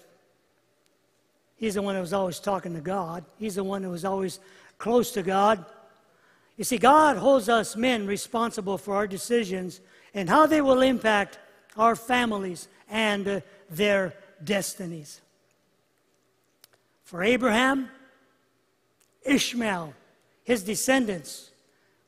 He's 1.54 1.74
the 1.74 1.82
one 1.82 1.94
that 1.94 2.00
was 2.00 2.12
always 2.12 2.40
talking 2.40 2.74
to 2.74 2.80
God. 2.80 3.24
He's 3.36 3.54
the 3.54 3.64
one 3.64 3.82
that 3.82 3.90
was 3.90 4.04
always 4.04 4.40
close 4.76 5.12
to 5.12 5.22
God. 5.22 5.64
You 6.58 6.64
see, 6.64 6.76
God 6.76 7.16
holds 7.16 7.48
us 7.48 7.76
men 7.76 8.06
responsible 8.06 8.78
for 8.78 8.96
our 8.96 9.06
decisions 9.06 9.80
and 10.12 10.28
how 10.28 10.46
they 10.46 10.60
will 10.60 10.82
impact 10.82 11.38
our 11.76 11.94
families 11.94 12.66
and 12.90 13.26
uh, 13.28 13.40
their 13.70 14.12
destinies. 14.42 15.20
For 17.04 17.22
Abraham, 17.22 17.88
Ishmael, 19.22 19.94
his 20.42 20.64
descendants, 20.64 21.50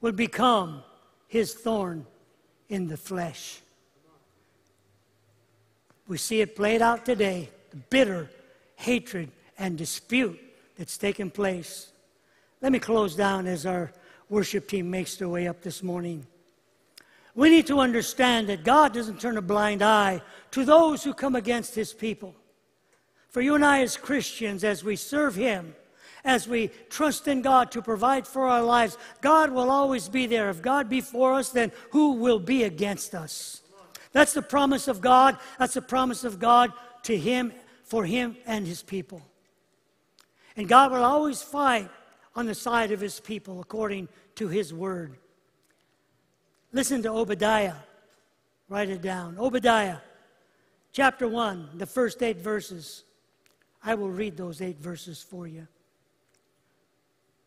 would 0.01 0.17
become 0.17 0.83
his 1.29 1.55
thorn 1.55 2.05
in 2.69 2.89
the 2.89 2.97
flesh. 2.97 3.61
We 6.09 6.19
see 6.19 6.41
it 6.41 6.57
played 6.57 6.83
out 6.83 7.07
today 7.07 7.51
the 7.71 7.77
bitter 7.77 8.29
hatred 8.75 9.31
and 9.59 9.79
dispute 9.79 10.41
that's 10.77 10.99
taken 10.99 11.31
place. 11.31 11.93
Let 12.61 12.73
me 12.73 12.81
close 12.81 13.15
down 13.15 13.47
as 13.47 13.65
our 13.65 13.93
worship 14.31 14.69
team 14.69 14.91
makes 14.91 15.17
their 15.17 15.29
way 15.29 15.47
up 15.47 15.61
this 15.61 15.83
morning. 15.83 16.27
We 17.35 17.51
need 17.51 17.67
to 17.67 17.81
understand 17.81 18.49
that 18.49 18.65
God 18.65 18.95
doesn't 18.95 19.21
turn 19.21 19.37
a 19.37 19.43
blind 19.43 19.83
eye 19.83 20.23
to 20.53 20.65
those 20.65 21.05
who 21.05 21.13
come 21.13 21.37
against 21.37 21.75
his 21.75 21.93
people. 21.93 22.35
For 23.29 23.41
you 23.41 23.55
and 23.55 23.65
I, 23.65 23.83
as 23.83 23.97
Christians, 23.97 24.65
as 24.65 24.83
we 24.83 24.97
serve 24.97 25.35
him, 25.35 25.75
as 26.25 26.49
we 26.49 26.71
trust 26.89 27.29
in 27.29 27.43
God 27.43 27.71
to 27.73 27.83
provide 27.83 28.27
for 28.27 28.47
our 28.47 28.63
lives, 28.63 28.99
God 29.21 29.51
will 29.51 29.71
always 29.71 30.09
be 30.09 30.27
there. 30.27 30.51
If 30.51 30.63
God 30.63 30.89
be 30.89 31.01
for 31.01 31.35
us, 31.35 31.51
then 31.51 31.73
who 31.91 32.15
will 32.15 32.39
be 32.39 32.65
against 32.65 33.15
us? 33.15 33.63
That's 34.13 34.33
the 34.33 34.43
promise 34.43 34.89
of 34.89 35.01
God. 35.01 35.39
That's 35.59 35.75
the 35.75 35.83
promise 35.83 36.25
of 36.25 36.39
God 36.39 36.73
to 37.05 37.17
him, 37.17 37.53
for 37.85 38.05
him 38.05 38.37
and 38.47 38.67
his 38.67 38.83
people. 38.83 39.23
And 40.57 40.69
God 40.69 40.93
will 40.93 41.05
always 41.05 41.43
fight 41.43 41.89
on 42.35 42.47
the 42.47 42.55
side 42.55 42.93
of 42.93 43.01
his 43.01 43.21
people 43.21 43.61
according 43.61 44.09
to 44.37 44.49
his 44.49 44.73
word. 44.73 45.19
Listen 46.73 47.03
to 47.03 47.11
Obadiah. 47.11 47.75
Write 48.69 48.89
it 48.89 49.03
down. 49.03 49.37
Obadiah, 49.37 49.99
chapter 50.93 51.27
1, 51.27 51.71
the 51.75 51.87
first 51.87 52.23
eight 52.23 52.39
verses. 52.39 53.03
I 53.83 53.95
will 53.95 54.11
read 54.11 54.37
those 54.37 54.63
eight 54.63 54.79
verses 54.79 55.23
for 55.23 55.47
you. 55.49 55.67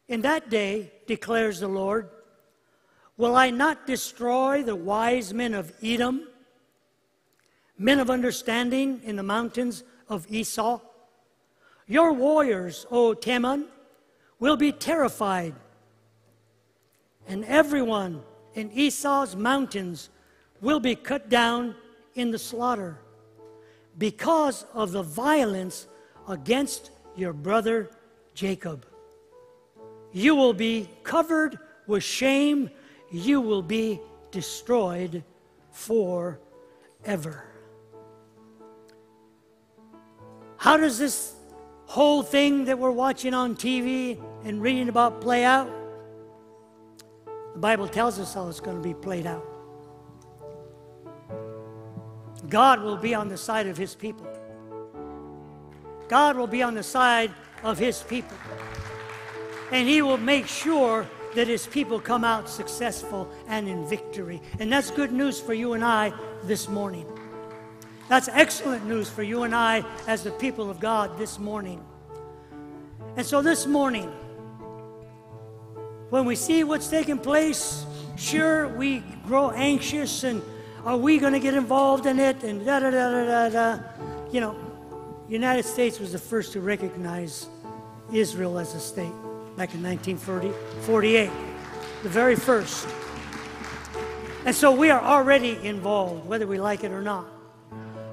In 0.09 0.21
that 0.21 0.49
day, 0.49 0.91
declares 1.07 1.61
the 1.61 1.67
Lord, 1.67 2.09
will 3.15 3.35
I 3.35 3.51
not 3.51 3.87
destroy 3.87 4.63
the 4.63 4.75
wise 4.75 5.33
men 5.33 5.53
of 5.53 5.71
Edom, 5.81 6.27
men 7.77 7.99
of 7.99 8.09
understanding 8.09 8.99
in 9.05 9.15
the 9.15 9.23
mountains 9.23 9.83
of 10.09 10.27
Esau? 10.29 10.81
Your 11.87 12.11
warriors, 12.11 12.85
O 12.91 13.13
Teman, 13.13 13.67
will 14.39 14.57
be 14.57 14.71
terrified, 14.71 15.53
and 17.27 17.45
everyone 17.45 18.21
in 18.53 18.71
Esau's 18.71 19.35
mountains 19.35 20.09
will 20.61 20.79
be 20.79 20.95
cut 20.95 21.29
down 21.29 21.75
in 22.15 22.31
the 22.31 22.39
slaughter 22.39 22.99
because 23.97 24.65
of 24.73 24.91
the 24.91 25.03
violence 25.03 25.87
against 26.27 26.91
your 27.15 27.33
brother 27.33 27.89
Jacob. 28.33 28.85
You 30.11 30.35
will 30.35 30.53
be 30.53 30.89
covered 31.03 31.57
with 31.87 32.03
shame, 32.03 32.69
you 33.11 33.41
will 33.41 33.61
be 33.61 33.99
destroyed 34.31 35.23
forever. 35.71 37.45
How 40.57 40.77
does 40.77 40.97
this 40.97 41.32
whole 41.93 42.23
thing 42.23 42.65
that 42.65 42.79
we're 42.79 42.89
watching 42.89 43.35
on 43.35 43.55
TV 43.55 44.19
and 44.45 44.59
reading 44.59 44.89
about 44.89 45.21
play 45.21 45.43
out? 45.43 45.69
The 47.53 47.59
Bible 47.59 47.87
tells 47.87 48.17
us 48.17 48.33
how 48.33 48.47
it's 48.47 48.59
going 48.59 48.77
to 48.77 48.81
be 48.81 48.95
played 48.95 49.27
out. 49.27 49.45
God 52.49 52.81
will 52.81 52.97
be 52.97 53.13
on 53.13 53.27
the 53.29 53.37
side 53.37 53.67
of 53.67 53.77
his 53.77 53.93
people. 53.93 54.27
God 56.07 56.35
will 56.35 56.47
be 56.47 56.63
on 56.63 56.73
the 56.73 56.81
side 56.81 57.31
of 57.61 57.77
his 57.77 58.01
people. 58.01 58.37
And 59.71 59.87
he 59.87 60.01
will 60.01 60.17
make 60.17 60.47
sure 60.47 61.07
that 61.35 61.47
his 61.47 61.67
people 61.67 61.99
come 61.99 62.23
out 62.23 62.49
successful 62.49 63.29
and 63.47 63.67
in 63.67 63.87
victory. 63.87 64.41
And 64.57 64.71
that's 64.71 64.89
good 64.89 65.11
news 65.11 65.39
for 65.39 65.53
you 65.53 65.73
and 65.73 65.85
I 65.85 66.11
this 66.43 66.67
morning. 66.67 67.05
That's 68.09 68.27
excellent 68.27 68.85
news 68.85 69.09
for 69.09 69.23
you 69.23 69.43
and 69.43 69.55
I 69.55 69.83
as 70.07 70.23
the 70.23 70.31
people 70.31 70.69
of 70.69 70.79
God 70.79 71.17
this 71.17 71.39
morning. 71.39 71.83
And 73.15 73.25
so 73.25 73.41
this 73.41 73.65
morning, 73.65 74.11
when 76.09 76.25
we 76.25 76.35
see 76.35 76.63
what's 76.63 76.89
taking 76.89 77.17
place, 77.17 77.85
sure, 78.17 78.67
we 78.67 78.99
grow 79.25 79.51
anxious 79.51 80.23
and 80.23 80.41
are 80.85 80.97
we 80.97 81.17
going 81.17 81.33
to 81.33 81.39
get 81.39 81.53
involved 81.53 82.05
in 82.05 82.19
it? 82.19 82.43
And 82.43 82.65
da 82.65 82.79
da 82.79 82.91
da 82.91 83.25
da 83.25 83.49
da. 83.49 83.79
You 84.31 84.41
know, 84.41 84.55
United 85.29 85.63
States 85.63 85.99
was 85.99 86.11
the 86.11 86.19
first 86.19 86.53
to 86.53 86.61
recognize 86.61 87.47
Israel 88.11 88.59
as 88.59 88.75
a 88.75 88.79
state 88.79 89.13
back 89.55 89.73
in 89.73 89.81
1948, 89.81 91.31
the 92.03 92.09
very 92.09 92.35
first. 92.35 92.87
And 94.45 94.53
so 94.53 94.71
we 94.71 94.89
are 94.89 95.01
already 95.01 95.57
involved, 95.65 96.27
whether 96.27 96.45
we 96.45 96.59
like 96.59 96.83
it 96.83 96.91
or 96.91 97.01
not. 97.01 97.32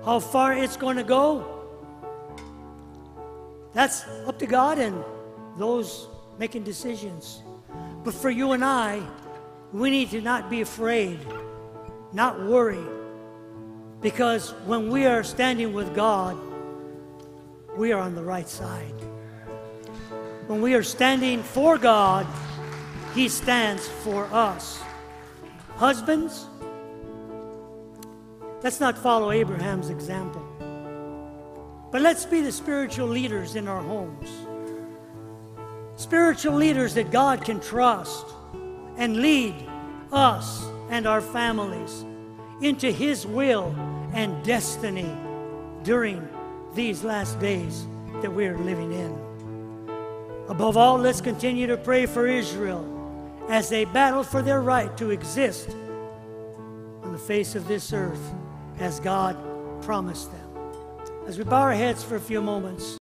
How 0.04 0.18
far 0.18 0.54
it's 0.54 0.76
going 0.76 0.96
to 0.96 1.02
go, 1.02 1.44
that's 3.72 4.04
up 4.26 4.38
to 4.38 4.46
God 4.46 4.78
and 4.78 5.04
those 5.56 6.08
making 6.38 6.64
decisions. 6.64 7.42
But 8.02 8.14
for 8.14 8.30
you 8.30 8.52
and 8.52 8.64
I, 8.64 9.02
we 9.72 9.90
need 9.90 10.10
to 10.10 10.20
not 10.20 10.50
be 10.50 10.62
afraid, 10.62 11.20
not 12.12 12.42
worry, 12.42 12.84
because 14.00 14.50
when 14.64 14.90
we 14.90 15.04
are 15.06 15.22
standing 15.22 15.72
with 15.72 15.94
God, 15.94 16.36
we 17.76 17.92
are 17.92 18.00
on 18.00 18.14
the 18.14 18.22
right 18.22 18.48
side. 18.48 18.94
When 20.46 20.60
we 20.60 20.74
are 20.74 20.82
standing 20.82 21.42
for 21.42 21.78
God, 21.78 22.26
He 23.14 23.28
stands 23.28 23.86
for 23.86 24.24
us. 24.32 24.82
Husbands, 25.76 26.46
Let's 28.62 28.78
not 28.78 28.98
follow 28.98 29.30
Abraham's 29.30 29.88
example. 29.88 30.46
But 31.90 32.02
let's 32.02 32.26
be 32.26 32.42
the 32.42 32.52
spiritual 32.52 33.08
leaders 33.08 33.56
in 33.56 33.66
our 33.66 33.80
homes. 33.80 34.30
Spiritual 35.96 36.54
leaders 36.54 36.94
that 36.94 37.10
God 37.10 37.42
can 37.42 37.58
trust 37.60 38.26
and 38.98 39.16
lead 39.16 39.54
us 40.12 40.62
and 40.90 41.06
our 41.06 41.22
families 41.22 42.04
into 42.60 42.90
His 42.90 43.26
will 43.26 43.74
and 44.12 44.44
destiny 44.44 45.10
during 45.82 46.28
these 46.74 47.02
last 47.02 47.40
days 47.40 47.86
that 48.20 48.32
we 48.32 48.46
are 48.46 48.58
living 48.58 48.92
in. 48.92 49.18
Above 50.48 50.76
all, 50.76 50.98
let's 50.98 51.22
continue 51.22 51.66
to 51.66 51.78
pray 51.78 52.04
for 52.04 52.26
Israel 52.26 52.86
as 53.48 53.70
they 53.70 53.86
battle 53.86 54.22
for 54.22 54.42
their 54.42 54.60
right 54.60 54.94
to 54.98 55.10
exist 55.10 55.70
on 57.02 57.12
the 57.12 57.18
face 57.18 57.54
of 57.54 57.66
this 57.66 57.92
earth 57.94 58.34
as 58.80 58.98
God 58.98 59.36
promised 59.82 60.32
them. 60.32 60.50
As 61.26 61.38
we 61.38 61.44
bow 61.44 61.60
our 61.60 61.72
heads 61.72 62.02
for 62.02 62.16
a 62.16 62.20
few 62.20 62.40
moments, 62.40 62.98